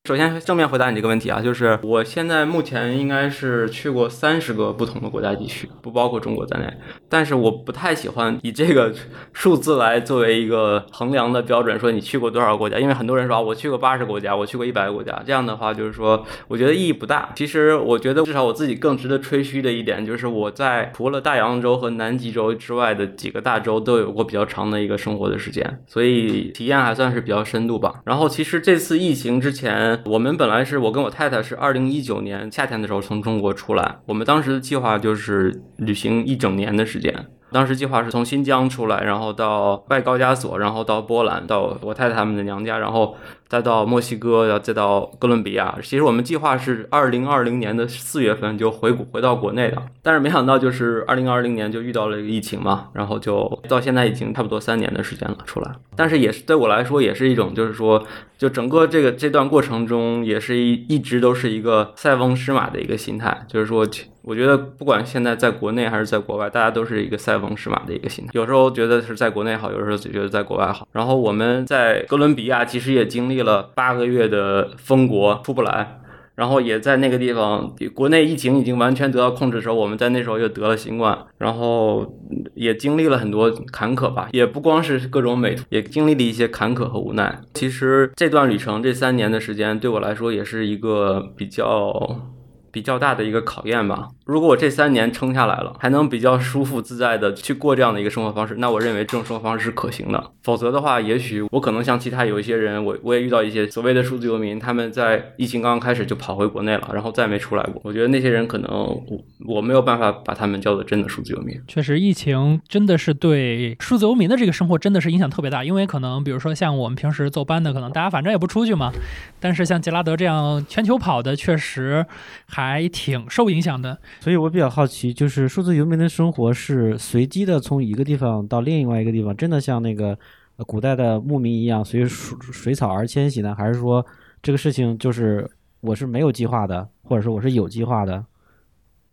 [0.08, 6.66] 首先正面回答你这个问题啊，就是我现在目前应该是去过三十个不同的国家地区，不包括中国在内。
[7.08, 8.92] 但是我不太喜欢以这个
[9.32, 17.30] 数字来作为一个衡量的标准，说你去过多少国家，因为很多人说啊，我去过八十国家，我去过一百个国家，这样的话就是说，我觉得意义不大。
[17.36, 28.00] 其实我觉得至少我自己更值得吹嘘的一点，就是我在除了大洋洲和南极洲之外的几个大洲都有过比较长的一个生活的时间，所以体验还算是比较深度吧。
[28.04, 29.91] 然后其实这次疫情之前。
[30.04, 37.26] 我们本来是我跟我太太是二零一九年夏天的时候从中国出来，我们当时的计划就是旅行一整年的时间。
[37.50, 43.14] 当时计划是从新疆出来，然后到外高加索，然后到波兰，到我太太他们的娘家，然后
[43.52, 45.76] 再到墨西哥，然后再到哥伦比亚。
[45.82, 55.70] 其实我们计划是二零二零年的四月份就回回到国内的，但是没想到就是二零二零年就遇到了一个疫情嘛，然后就到现在已经差不多三年的时间了出来。
[55.94, 58.02] 但是也是对我来说也是一种，就是说，
[58.38, 63.86] 就整个这个这段过程中，也是一一直都是一个塞翁失马的一个心态，就是说。
[64.24, 68.30] 我觉得不管现在在国内还是在国外，大家都是一个塞翁失马的一个心态。
[68.34, 70.86] 有时候觉得是在国内好，有时候就觉得在国外好。
[70.92, 75.98] 然后我们在哥伦比亚其实也经历了了八个月的封国，出不来。
[76.34, 81.16] 然后也在那个地方，国内疫情已经完全得到控制的时候，我们在那时候又得了新冠。
[81.36, 82.18] 然后
[82.54, 87.40] 也经历了很多坎坷吧，也不光是各种美，也经历了一些坎坷和无奈。
[87.52, 92.31] 其实这段旅程这三年的时间，对我来说也是一个比较。
[92.72, 94.08] 比较大的一个考验吧。
[94.24, 100.30] 如果我这三年撑下来了，还能比较舒服自在的去过这样的一个生活方式，那我认为这种生活方式是可行的。
[100.42, 107.80] 否则的话，也许我可能像其他有一些人，我我也遇到一些所谓的数字游民，他们在疫情刚刚开始就跑回国内了，然后再没出来过。
[107.84, 109.02] 我觉得那些人可能我
[109.46, 111.60] 我没有办法把他们叫做真的数字游民。
[111.68, 118.92] 确实，疫情真的是对数字游民的这个生活真的是影响特别大，因为可能比如说像我们平时坐班的，可能大家反正也不出去嘛。
[119.40, 122.06] 但是像杰拉德这样全球跑的，确实
[122.48, 122.61] 还
[122.92, 123.98] 挺受影响的。
[124.20, 130.18] 所以我比较好奇，就是数字游民的生活是随机的，从一个地方到另外一个地方，真的像那个
[130.66, 133.54] 古代的牧民一样随水水草而迁徙呢？
[133.54, 134.04] 还是说
[134.42, 138.24] 这个事情就是我是没有计划的，或者说我是有计划的？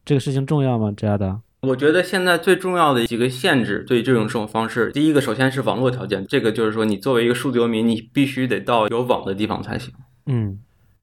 [0.06, 0.94] 这个事情重要吗？
[0.96, 1.42] 这样的？
[1.62, 9.94] 我觉得现在最重要的几个限制对这种生活方式，第一个首先是网络条件，这个就是说你作为一个数字游民，你必须得到有网的地方才行。
[10.26, 10.60] 嗯。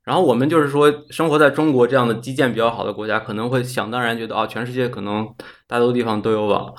[0.06, 5.28] 然后我们就是说，生活在中国这样的基建比较好的国家，可能会想当然觉得啊，全世界可能
[5.66, 6.72] 大多地方都有网。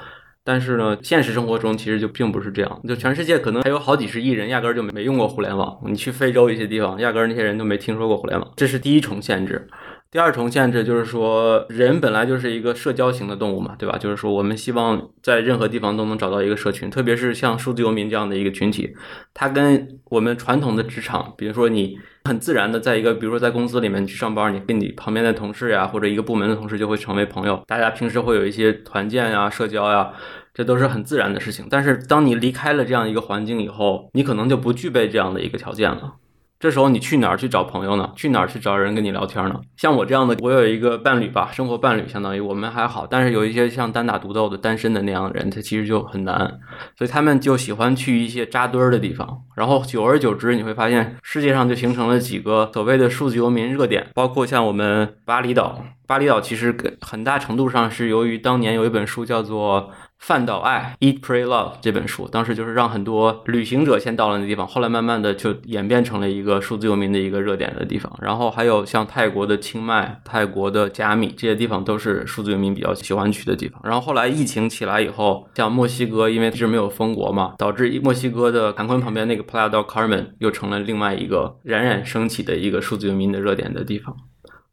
[0.46, 2.82] 但是呢，现实生活中其实就并不是这样。
[2.88, 5.78] 就全世界可能还有好几十亿人压根儿就没用过互联网。
[5.86, 8.50] 你去非洲一些地方，压根儿那些人都没听说过互联网。
[8.56, 9.68] 这是第一重限制。
[10.10, 13.98] 第二重限制就是说，人本来就是一个社交型的动物嘛，对吧？
[13.98, 18.96] 就是说，我们希望在任何地方都能找到一个社群，特别是像数字游民这样的一个群体，
[19.34, 30.14] 它跟我们传统的职场，比如说你很自然的在一个，比如说在公司里面去上班，你跟你旁边的同事呀，或者一个部门的同事就会成为朋友，大家平时会有一些团建呀、社交呀。
[30.54, 31.68] 这都是很自然的事情。
[31.70, 36.16] 但是当你离开了这样一个环境以后，你可能就不具备这样的一个条件了。
[36.60, 38.12] 这时候你去哪儿去找朋友呢？
[38.16, 39.62] 去哪儿去找人跟你聊天呢？
[39.76, 43.06] 像我这样的，我有一个伴侣吧，生活伴侣，相当于我们还好。
[43.06, 46.60] 但是有一些像单打独斗的单身的那样的人，他其实就很难，
[46.98, 49.44] 所以他们就喜欢去一些扎堆儿的地方。
[49.56, 55.84] 然后久而久之，你会发现世界上就形成了几个所谓的数字游民热点，包括像我们巴厘岛。
[56.08, 59.92] 巴厘岛其实很大程度上是由于当年有一本书叫做。
[60.20, 68.12] 饭岛爱《Eat Pray Love》这本书，当时就是让很多旅行者先到了那地方，后来慢慢的就演变成了一个数字游民的一个热点的地方。
[68.20, 73.80] 然后还有像泰国的清迈、泰国的加米这些地方，都是数字游民比较喜欢去的地方。
[73.84, 84.18] 然后后来疫情起来以后，像墨西哥，因为一直没有封国嘛，导致墨西哥的坎昆旁边那个 Playa del Carmen 又成了另外一个冉冉升起的一个数字游民的热点的地方。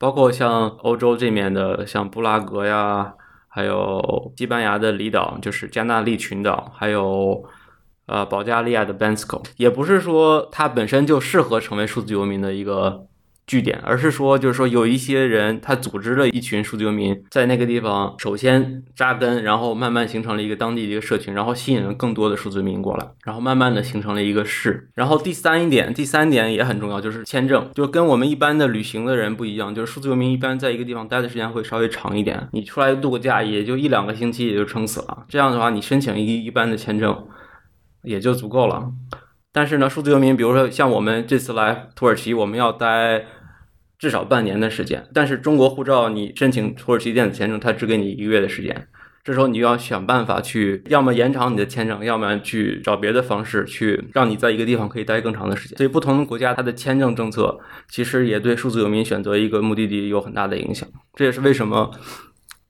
[0.05, 3.15] 包括像欧洲这面的，像布拉格呀。
[3.49, 7.43] 还有西班牙的离岛，就是加纳利群岛，还有
[8.05, 13.07] 呃保加利亚的 Bansko，也不是说它本身就适合成为数字游民的一个。
[13.47, 24.89] 据点，而是说，就是说，有一些人他组织了一群数字游民，在那个地方首先扎根，然后慢慢形成了一个当地的一个社群，然后吸引了更多的数字游民过来，然后慢慢的形成了一个市。
[24.95, 37.27] 然后第三一点，第三点也很重要，就是签证，就跟我们一般的旅行的人不一样，就是数字游民一般在一个地方待的时间会稍微长一点，你出来度个假也就一两个星期也就撑死了，这样的话你申请一一般的签证
[38.03, 38.91] 也就足够了。
[39.57, 43.25] 但是呢，数字游民，比如说像我们这次来土耳其，我们要待
[44.05, 45.03] 至少半年的时间。
[45.15, 48.87] 但是中国护照，你申请土耳其电子签证，它只给你一个月的时间。
[49.25, 55.79] 这时候你就要想办法去，要么延长你的签证，要么去找别的方式去让你在一个地方可以待更长的时间。
[55.79, 60.87] 所以不同的国家，它的签证政策其实也对数字游民选择一个目的地有很大的影响。
[61.15, 61.91] 这也是为什么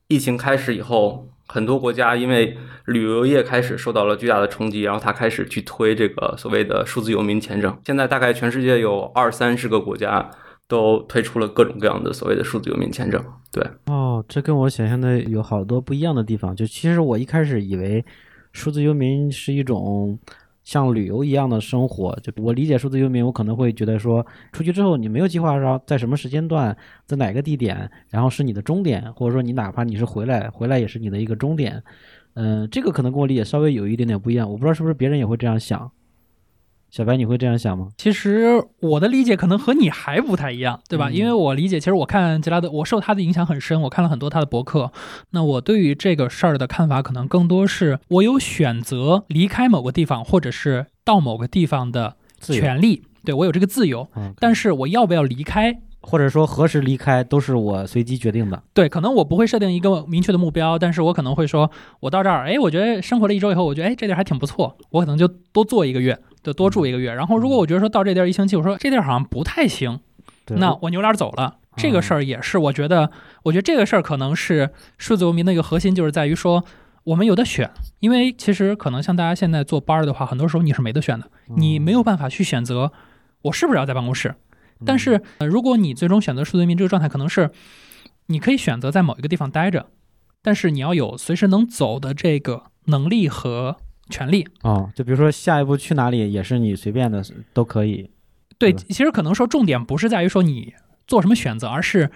[0.07, 1.29] 疫情开始以后。
[1.47, 7.79] 很多国家因为旅游业开始受到了巨大的冲击，然后他开始去推这个所谓的数字游民签证。
[7.85, 10.31] 现在大概全世界有二三十个国家
[10.69, 13.23] 都推出了各种各样的所谓的数字游民签证。
[13.53, 16.55] 对，哦，这跟我想象的有好多不一样的地方。
[16.55, 18.05] 就其实我一开始以为
[18.53, 20.19] 数字游民是一种。
[20.65, 26.75] 像旅游一样的生活，就我理解数字游民，我可能会觉得说，出去之后你没有计划说在什么时间段，
[27.05, 31.83] 在哪个地点，然后是你的终点，或者说你哪怕你是回来，回来也是你的一个终点。
[32.33, 35.91] 嗯，这个可能跟我理解稍微有一点点不一样，我不知道是不是别人也会这样想。
[36.95, 37.89] 小白，你会这样想吗？
[37.99, 41.11] 其实我的理解可能和你还不太一样，对吧？
[41.11, 44.93] 因为我理解，其实我看杰拉德，我受他的影响很深，我看了很多他的博客。
[45.31, 53.03] 那我对于这个事儿的看法，可能更多是我有选择离开某个地方，或者是到某个地方的权利。
[53.25, 58.63] 对我有这个自由，但是我要不要离开，或者说何时离开，都是我随机决定的。
[58.73, 66.19] 对，可能我不会设定一个明确的目标，但是我可能会说，我到这儿，哎，我觉得生活了一周以后，我觉得哎，这地儿还挺不错，我可能就多做一个月。
[66.45, 69.99] 就多住一个月，然后如果我觉得说到这地儿一星期，我说这地儿好像不太行，
[70.49, 71.57] 那我扭脸走了。
[71.75, 73.11] 这个事儿也是，我觉得，
[73.45, 76.63] 我觉得这个事儿可能是数字游民的一个核心，就是在于说
[77.05, 82.93] 我们有的选，因为其实可能像大家现在做班儿的话，很多时候你是没得选的，你没有办法去选择
[83.41, 84.35] 我是不是要在办公室。
[84.85, 87.51] 但是呃如果你最终选择数字游民这个状态，可能是
[88.27, 89.87] 你可以选择在某一个地方待着，
[90.43, 93.77] 但是你要有随时能走的这个能力和。
[94.11, 98.11] 权利啊，就比如说下一步去哪里也是你随便的都可以。
[98.59, 100.75] 对，其实可能说重点不是在于说你
[101.07, 102.11] 做什么选择，而是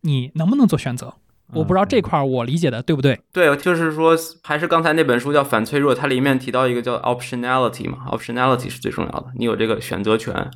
[0.00, 1.14] 你能不能做选择。
[1.52, 3.20] 我不知道这块我理解的对不对？
[3.32, 10.50] 对，就是说还是刚才那本书叫《反脆弱》，它里面提到一个叫 optionality 嘛，optionality 是最重要的，你有这个选择权。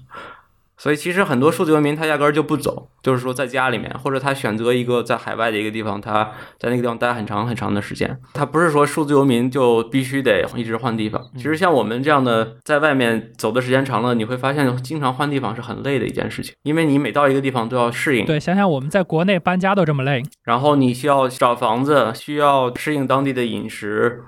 [0.82, 6.24] 所以其实很多数字游民他压根儿就不走，就是说在家里面，或者他选择一个在海外的一个地方，他
[6.58, 8.18] 在那个地方待很长很长的时间。
[8.34, 11.22] 他不是说数字游民就必须得一直换地方。
[11.36, 18.26] 其实像我们这样的在外面走的时间长了，你会发现经常换地方是很累的一件事情，因为你每到一个地方都要适应。
[18.26, 24.24] 对，想想我们在国内搬家都这么累，然后你需要找房子，需要适应当地的饮食。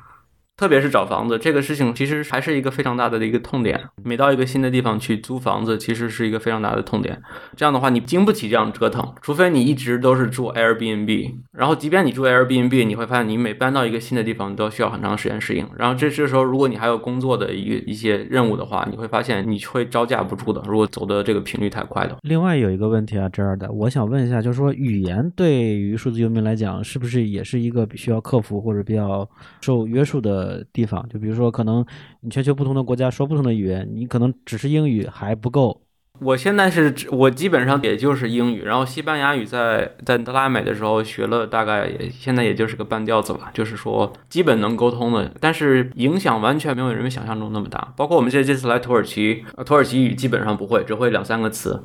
[0.57, 3.81] 特别是找房子这个事情，其实还是一个非常大的一个痛点。
[4.05, 7.21] 每到一个新的地方去租房子，其实是一个非常大的痛点。
[7.57, 11.35] 这样的话，你经不起这样折腾，除非你一直都是住 Airbnb。
[11.53, 15.67] 然后，即便你住 Airbnb，你会发现你每搬到一个新的地方，你都需要很长时间适应。
[15.77, 20.63] 然后这这时候，如果你还有工作的一一些任务的话，你会发现你会招架不住的。
[20.69, 22.17] 如果走的这个频率太快的。
[22.23, 29.29] 另外有一个问题啊，这儿的，我想问一下，就是说语言对于数字游民来讲，是不是也是一个需要克服或者比较
[29.61, 31.09] 受约束的呃地方？
[31.09, 31.85] 就比如说，可能
[32.21, 35.81] 你全球不同的国家说不同的语言，你可能只是英语还不够，
[36.21, 47.93] 我现在是我基本上也就是英语，然后西班牙语在在德拉美的时候学了大概也现在也就是个半吊子吧，就是说基本能沟通的，但是影响完全没有人们想象中那么大。
[47.97, 51.83] 包括我们这这次来土耳其，土耳其语基本上不会，只会两三个词。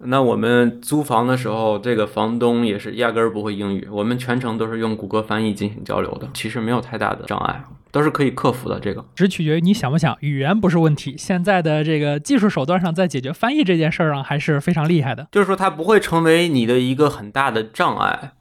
[0.00, 8.78] 那我们租房的时候，这个房东也是压根儿不会英语，我们全程都是用谷歌翻译进行交流的，其实没有太大的障碍，都是可以克服的。
[8.78, 11.16] 这个只取决于你想不想，语言不是问题。
[11.18, 15.26] 现在的这个技术手段上，在解决翻译这件事儿上还是非常厉害的。
[15.32, 18.32] 就是说，它不会成为你的一个很大的障碍。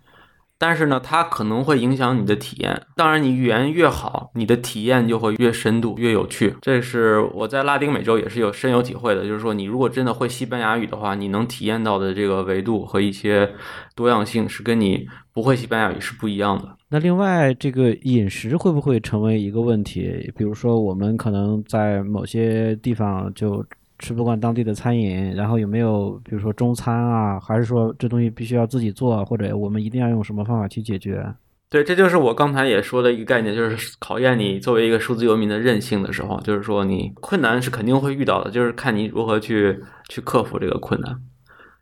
[0.60, 2.82] 但是呢，它可能会影响你的体验。
[2.96, 6.56] 当然，你语言越好，你的体验就会越深度、越有趣。
[6.62, 9.24] 这是我在拉丁美洲也是有深有体会的。
[9.24, 13.52] 就是说，你如果真的会西班牙语的话，你能体验到的这个维度和一些
[13.96, 16.76] 多样性是跟你不会西班牙语是不一样的。
[16.90, 20.32] 那另外，这个饮食会不会成为一个问题？
[20.36, 23.66] 比如说，我们可能在某些地方就。
[24.00, 31.26] 吃不惯当地的餐饮，然后有没有比如说中餐啊，还是说这东西必须要自己做，或者我们一定要用什么方法去解决？
[31.70, 39.78] 对，这就是我刚才也说的一个概念，就是考验你作为一个数字游民的韧性的时候，就是说你困难是肯定会遇到的，就是看你如何去
[40.08, 41.20] 去克服这个困难。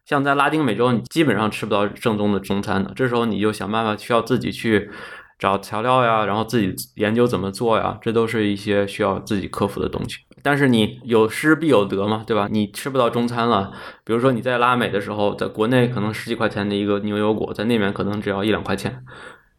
[0.05, 4.89] 像在拉丁美洲，你基本上吃不到正宗的中餐的，这时候你就想办法需要自己去
[5.37, 10.17] 找调料呀，然后自己研究怎么做呀，这都是一些需要自己克服的东西。
[10.41, 12.47] 但是你有失必有得嘛，对吧？
[12.51, 13.71] 你吃不到中餐了，
[14.03, 19.03] 比如说你在拉美的时候，在国内可能十几块钱的一个牛油果，在那边可能只要一两块钱。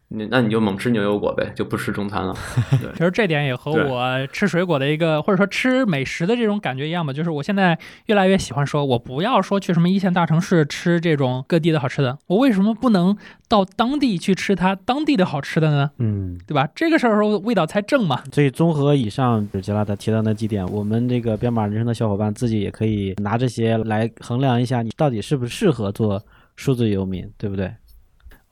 [0.09, 2.33] 你那你就猛吃牛油果呗，就不吃中餐了。
[2.93, 7.11] 其实这点也和我吃水果的一个，或者说吃美食的这种感觉一样吧。
[7.11, 13.17] 就是我现在越来越喜欢说，我不要说去什么一线大城市吃这种各地的好吃的，我为什么不能
[13.49, 15.91] 到当地去吃它当地的好吃的呢？
[15.97, 16.69] 嗯，对吧？
[16.73, 18.23] 这个时候味道才正嘛。
[18.31, 26.23] 所以综合以上杰拉德提到那几点，我们这个编码人生的小伙伴自己也可以拿这些来衡量一下，你到底适不适合做
[26.55, 27.73] 数字游民，对不对？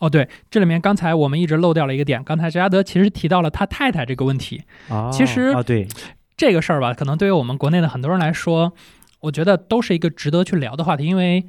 [0.06, 2.24] 哦，对，这里面刚才我们一直漏掉了一个点。
[2.24, 4.62] 刚才杰拉德其实提到了他太太这个问题。
[4.88, 5.88] 啊，其实啊，对
[6.38, 8.74] 这个事儿吧，可能对于我们国内的很多人来说，
[9.22, 11.06] 我觉得都是一个值得去聊的话题。
[11.06, 11.44] 因为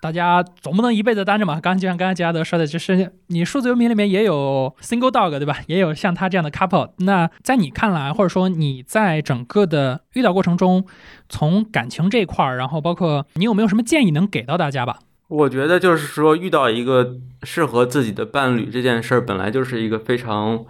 [0.00, 1.60] 大家总不能一辈子单着嘛。
[1.60, 5.58] 刚就像刚才杰拉德说的，就是你数字游民里面也有 single dog，对吧？
[5.68, 6.90] 也有像他这样的 couple。
[6.98, 10.84] 那在你看来，或者说你在整个的遇到过程中，
[11.28, 14.98] 从感情这块儿，然后包括你有没有什么建议能给到大家吧？
[15.32, 20.62] 我觉得就是说，遇到一个适合自己的伴侣这件事儿，本来就是一个非常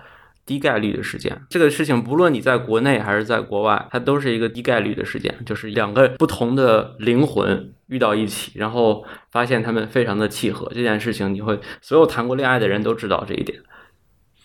[0.47, 1.43] 低概率的事件。
[1.51, 5.35] 这个事情，不论你在国内还是在国外，它都是一个低概率的事件。
[5.45, 10.71] 就是两个不同的灵魂遇到一起，然后发现他们非常的契合。
[10.73, 13.59] 这件事情，你会所有谈过恋爱的人都知道这一点。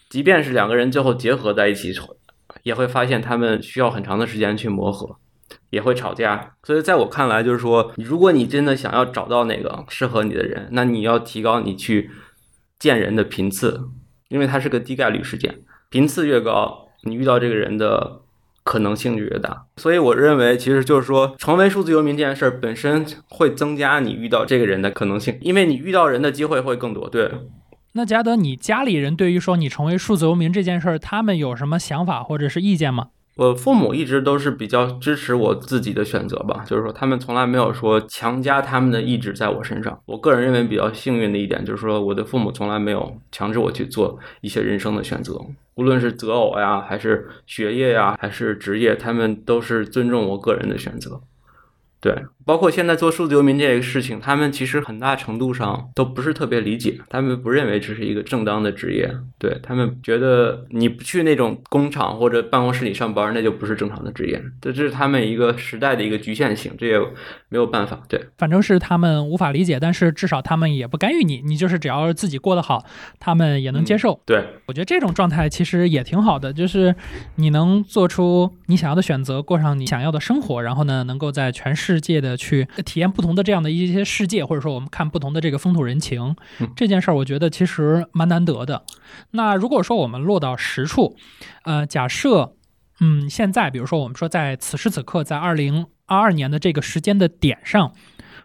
[0.09, 1.93] 即便是两个人最后结合在一起，
[2.63, 5.18] 也会发现他们需要很长的时间去磨合。
[5.70, 12.10] 也会吵架，所以在我看来，就是说，如果你真的想要找到那个适合你的人，那你要提高你去
[12.80, 13.89] 见人的频次，
[14.30, 18.22] 因为它是个低概率事件，频次越高，你遇到这个人的
[18.64, 19.66] 可能性就越大。
[19.78, 27.10] 所以我认为，其实就是说，成为数字游民这件事儿本身会增加你遇到这个人的可能性，因为你遇到人的机会会更多。
[27.10, 27.32] 对，
[27.93, 33.10] 那嘉德，你家里人对于说你成为数字游民这件事儿，他们有什么想法或者是意见吗？
[33.38, 40.00] 我父母一直都是比较支持我自己的选择吧，就是说他们从来没有说强加他们的意志在我身上。
[40.06, 45.40] 我个人认为比较幸运的一点就是说，我的父母从来没有强制我去做一些人生的选择，
[45.76, 51.22] 无论是择偶呀，还是学业呀，还是职业，他们都是尊重我个人的选择。
[52.02, 66.98] 对，包括现在做数字游民这个事情，他们其实很大程度上都不是特别理解，他们不认为这是一个正当的职业，对他们觉得你不去那种工厂或者办公室里上班，那就不是正常的职业，这这是他们一个时代的一个局限性，这也
[67.50, 68.02] 没有办法。
[68.08, 72.86] 对，反正是他们无法理解，但是至少他们也不干预你，你就是只要自己过得好，
[73.20, 74.22] 他们也能接受。
[74.26, 76.95] 对，我觉得这种状态其实也挺好的，就是
[77.36, 86.36] 你能做出你想要的选择，过上你想要的生活，然后呢，能够在全世界的去体验不同的这样的一些世界，或者说我们看不同的这个风土人情，
[86.76, 88.84] 这件事儿，我觉得其实蛮难得的。
[89.32, 91.18] 那如果说我们落到实处，
[91.64, 92.54] 呃，假设，
[93.02, 97.92] 嗯，现在比如说我们说在此时此刻，在二零二二年的这个时间的点上，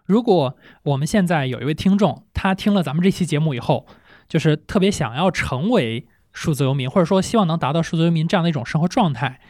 [0.04, 3.86] 如果我们现在有一位听众，他听了咱们这期节目以后，
[4.28, 9.40] 就是特别想要成为数字游民，或者说希望能达到数字游民这样的一种生活状态。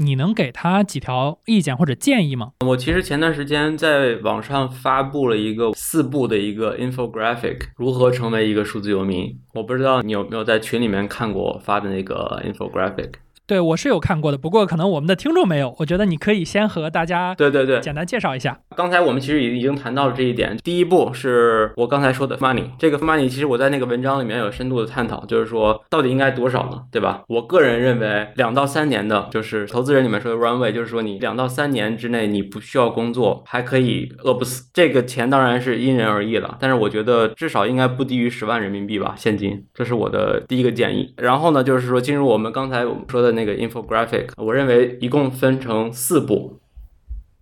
[0.00, 2.52] 你能给他几条意见或者建议吗？
[2.64, 9.36] 我其实前段时间在网上发布了一个四步的一个 infographic，如何成为一个数字游民。
[9.54, 13.14] 我不知道你有没有在群里面看过我发的那个 infographic。
[13.48, 15.74] 对我是有看过的，不过可能我们的听众没有。
[15.78, 18.60] 我觉得你可以先和大家对对对，简单介绍一下。
[18.76, 20.54] 刚才我们其实已已经谈到了这一点。
[20.62, 26.82] 第一步是我刚才说的 money，这个 money 其实我在那个文章里面有深度的探讨，就是说到底应该多少呢？
[26.92, 27.22] 对吧？
[27.26, 34.68] 我个人认为两到三年的，就是投资人里面说的 runway，就是说你两到三年之内你不需要工作，还可以饿不死。
[34.74, 39.64] 这个钱当然是因人而异了，但是我觉得至少应该不低于十万人民币吧，现金。
[39.72, 41.14] 这是我的第一个建议。
[41.16, 46.58] 然后呢，就是说进入我们刚才我们说的那个 infographic，我认为一共分成四步。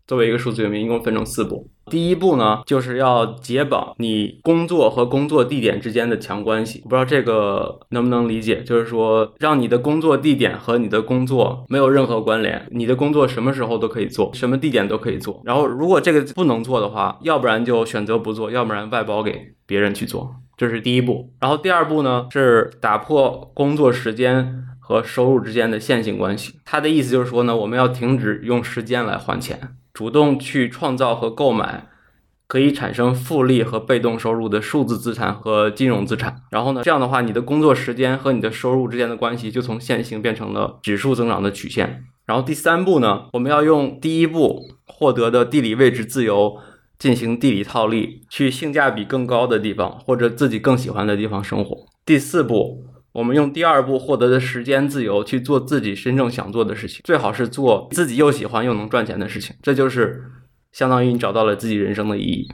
[0.07, 1.69] 作为一个数字游民，一共分成四步。
[1.91, 6.81] 第一步呢，就是要解绑你工作和工作地点之间的强关系。
[6.85, 8.63] 不知道这个能不能理解？
[8.63, 15.43] 就是说，让你的工作地点和你的工作没有任何关联，你的工作什么时候都可以做，什么地点都可以做。
[15.45, 20.37] 然后，如果这个不能做的话，要不然就选择不做，要不然外包给别人去做。
[20.57, 21.33] 这是第一步。
[21.41, 26.61] 然后第二步呢，是打破工作时间和收入之间的线性关系。
[26.65, 29.59] 他的意思就是说呢，我们要停止用时间来换钱。
[29.93, 31.89] 主动去创造和购买
[32.47, 36.43] 可以产生复利和被动收入的数字资产和金融资产。
[36.53, 42.05] 然后呢，这样的话，你的工作时间和你的收入之间的关系就从线性变成了指数增长的曲线。
[42.25, 46.59] 然后第三步呢，我们要用第一步获得的地理位置自由
[46.97, 51.87] 进行地理套利，去性价比更高的地方或者自己更喜欢的地方生活。
[52.05, 52.85] 第四步。
[53.17, 59.57] 我们用第二步获得的时间自由去做自己真正想做的事情，最好是做自己又喜欢又能赚钱的事情。
[59.63, 60.23] 这就是
[60.73, 62.47] 相当于你找到了自己人生的意义。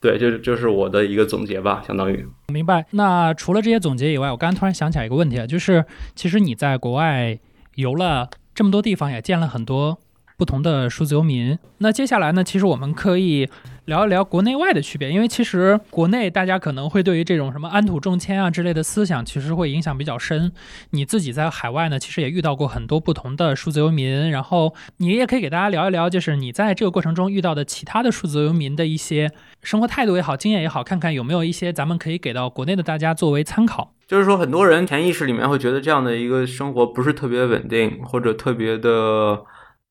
[0.00, 2.26] 对，就是就是我的一个总结吧，相当于。
[2.50, 2.86] 明白。
[2.92, 5.84] 那除了这些总结以外，我刚刚突然想起来一个问题啊，就是
[6.14, 7.38] 其实你在国外
[7.74, 9.98] 游了这么多地方，也见了很多
[10.38, 11.58] 不同的数字游民。
[11.78, 13.50] 那接下来呢，其实我们可以。
[13.88, 20.52] 聊一聊国内外的区别，因为其实国内大家可能会对于这种什么安土重迁啊之类的思想，其实会影响比较深。
[20.90, 29.32] 你自己在海外呢，其实也遇到过很多不同的数字游民，然后你也可以给大家聊一聊，就是你在这个过程中遇到的其他的数字游民的一些
[29.62, 33.94] 生活态度也好，经验也好，看看有没有一些咱们可以给到国内的大家作为参考。
[34.06, 39.38] 就是说，很多人潜意识里面会觉得这样的一个生活不是特别稳定，或者特别的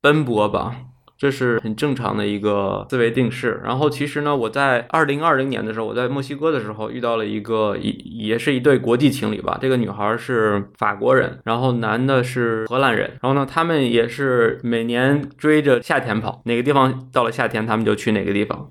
[0.02, 0.76] 奔波吧。
[1.20, 3.60] 这是很正常的一个思维定式。
[3.64, 9.58] 然后其实呢，我在二零二零年的时候，我在墨西哥的时候遇到了一个也也是一对国际情侣吧。
[9.60, 13.18] 这个女孩是法国人，然后男的是荷兰人。
[13.20, 18.70] 然后呢，他们也是每年追着夏天跑，哪个地方到了夏天，他们就去哪个地方。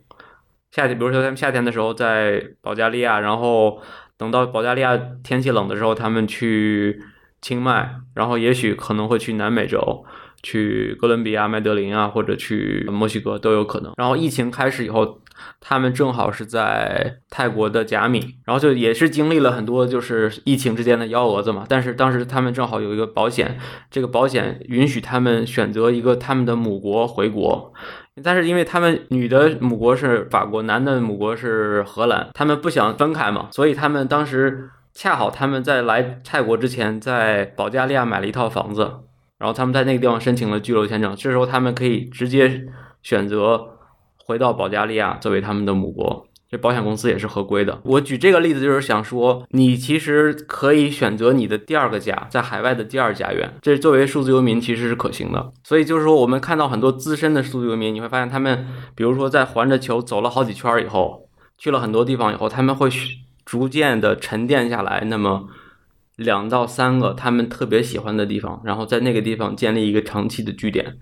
[0.71, 3.83] 夏天，比如说他们夏天的时候在保加利亚，然后
[4.17, 7.03] 等到保加利亚天气冷的时候，他们去
[7.41, 10.05] 清迈，然后也许可能会去南美洲。
[10.47, 13.93] 去哥伦比亚、麦德林啊，或者去墨西哥都有可能。
[13.97, 15.21] 然后疫情开始以后，
[15.59, 21.65] 他们正好是在泰国的甲米，然后就也是经历了很多就是疫情之间的幺蛾子嘛。
[21.69, 23.59] 但是当时他们正好有一个保险，
[23.91, 27.73] 这个保险允许他们选择一个他们的母国回国。
[28.23, 38.93] 但是因为他们女的母国是法国，男的母国是荷兰，他们不想分开嘛，所以他们当时恰好他们在来泰国之前，在保加利亚买了一套房子。
[39.39, 42.67] 然后他们在那个地方申请了居留签证，这时候他们可以直接
[43.03, 43.69] 选择
[44.17, 47.79] 回到保加利亚作为他们的母国，这保险公司也是合规的。
[47.85, 55.53] 我举这个例子就是想说，你其实可以选择你的第二个家，在海外的第二家园，这作为数字游民其实是可行的。
[55.63, 61.29] 所以就是说，我们看到很多资深的数字游民，你会发现他们，比如说在环着球走了好几圈以后，
[61.59, 62.89] 去了很多地方以后，他们会
[63.45, 65.49] 逐渐的沉淀下来，那么。
[66.17, 70.97] 两到三个他们特别喜欢的地方，然后在那个地方建立一个长期的据点，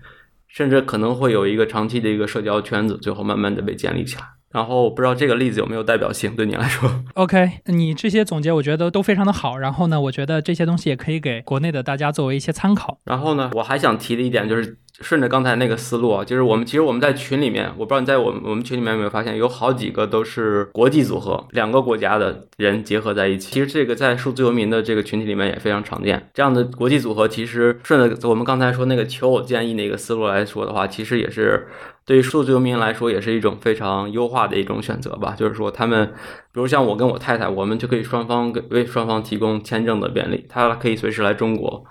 [0.47, 4.23] 甚至可能会有一个长期的一个社交圈子，最后慢慢的被建立起来。
[4.51, 9.57] 然后不知道这个例子有没有代表性对你来说？OK，你这些总结我觉得都非常的好。
[9.57, 12.99] 然后呢，我觉得这些东西也可以给国内的大家作为一些参考。
[13.03, 14.77] 然后呢，我还想提的一点就是。
[15.01, 23.51] 顺着刚才那个思路啊，就是我们其实我们在群里面，我不知道你在我们我们群里面有没有发现，有好几个都是国际组合，两个国家的人结合在一起。
[23.51, 26.29] 其实这个在数字游民的这个群体里面也非常常见。
[26.33, 31.67] 这样的国际组合，其实顺着我们刚才说那个求偶建议那个思路来说的话，其实也是
[32.05, 35.35] 对于数字游民来说也是一种非常优化的一种选择吧。
[35.37, 36.07] 就是说他们，
[36.53, 41.83] 比如像我跟我太太，我们就可以双方给为双方提供签证的便利，他可以随时来中国，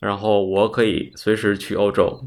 [0.00, 2.20] 然后我可以随时去欧洲。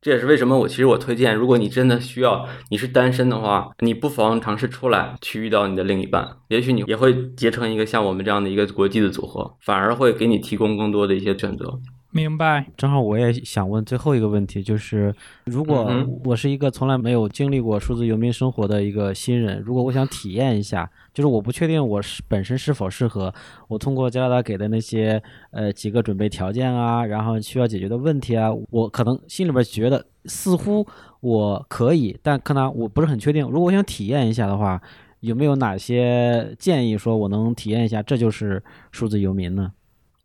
[0.00, 11.80] 这也是为什么我其实我推荐，如果你真的需要，你是单身的话，你不妨尝试出来去遇到你的另一半，也许你也会结成一个像我们这样的一个国际的组合，反而会给你提供更多的一些选择。
[12.10, 12.66] 明白。
[12.76, 15.90] 正好我也想问最后一个问题，就是如果
[16.24, 23.32] 我是一个从来没有经历过数字游民生活的一个新人，如果我想体验一下，就是我不确定我是本身是否适合，
[23.68, 30.86] 我通过加拿大给的那些呃几个准备条件啊，然后需要解决的问题啊，我可能心里边觉得似乎
[31.20, 33.44] 我可以，但可能我不是很确定。
[33.44, 34.80] 如果我想体验一下的话，
[35.20, 39.72] 有没有哪些建议说我能体验一下，这就是数字游民呢？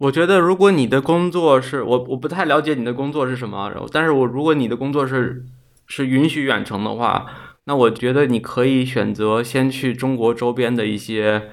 [0.03, 5.45] 我觉得，如果你的工作是我我不太了解你的工作是什么，然后但是我如果你的工作是
[5.87, 7.25] 是允许远程的话，
[7.63, 11.43] 那我觉得你可以选择先去中国周边的一些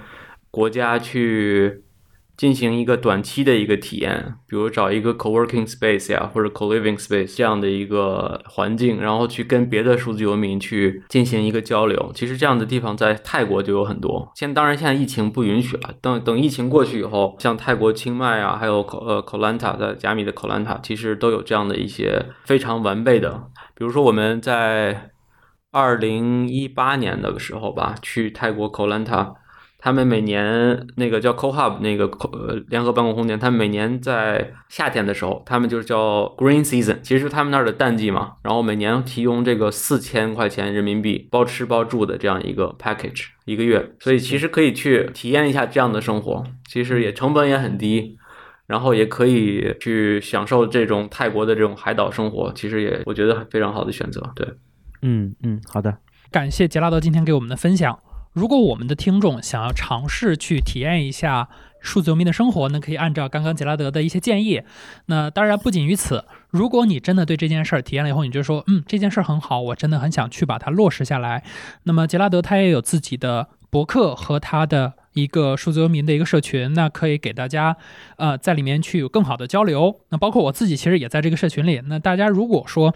[0.50, 1.84] 国家去
[2.40, 12.10] 进行一个短期的一个体验，比如找一个 co-working space 呀，或者 co-living space 这样的一个环境，然后去跟别的数字游民去进行一个交流。
[12.14, 25.10] 其实这样的地方在泰国就有很多，现当然现在疫情不允许了，等等疫情过去以后，像泰国清迈啊，还有呃 Kolanta 在甲米的 Kolanta，其实都有这样的一些非常完备的，比如说我们在
[25.72, 29.34] 二零一八年的时候吧，去泰国 Kolanta。
[29.80, 38.34] 他们每年那个叫 CoHub 那个呃联合办公空间，他们每年在夏天的时候，他们就是叫 Green Season，其实是他们那儿的淡季嘛。
[38.42, 48.18] 然后每年提供这个四千块钱人民币包吃包住的这样一个 package 一个月，所以其实可以去体验一下这样的生活，其实也成本也很低，
[48.66, 54.22] 然后也可以去享受这种泰国的这种海岛生活，其实也我觉得非常好的选择。
[54.36, 54.46] 对，
[55.02, 55.96] 嗯嗯，好的。
[56.30, 57.98] 感谢杰拉德今天给我们的分享。
[58.32, 61.48] 如果我们的听众想要尝试去体验一下
[61.80, 64.62] 数字游民的生活，那可以按照刚刚杰拉德的一些建议。
[65.06, 71.42] 那当然不仅于此，如果你真的对这件事儿体验了以后，你就说，嗯，这件事儿很好，我真的很想去把它落实下来。
[71.84, 77.76] 那么杰拉德他也有自己的博客和他的一个数字游民的一个社群，那可以给大家
[78.16, 80.00] 呃在里面去有更好的交流。
[80.10, 81.80] 那包括我自己其实也在这个社群里。
[81.86, 82.94] 那大家如果说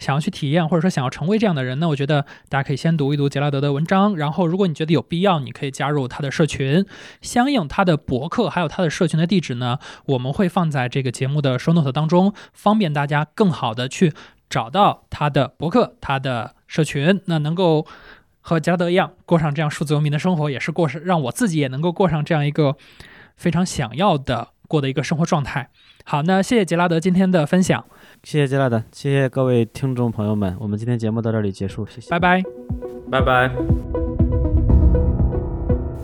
[0.00, 6.84] 想要去体验，或者说想要成为这样的人，那我觉得大家可以先读一读杰拉德的文章，然后如果你觉得有必要，你可以加入他的社群。
[7.20, 14.12] 相应他的博客还有他的社群的地址呢，我们会放在这个节目的收 note 当中，方便大家更好的去
[14.48, 17.86] 找到他的博客、他的社群，那能够
[18.40, 22.76] 和杰拉德一样过上这样数字游民的生活，也是过上让我自己也能够过上这样一个
[23.36, 25.68] 非常想要的过的一个生活状态。
[26.10, 27.84] 好，那谢谢杰拉德今天的分享，
[28.24, 32.42] 谢谢杰拉德，谢谢各位听众朋友们，我们今天节目到这里结束，谢谢，拜拜。
[33.08, 34.19] 拜拜。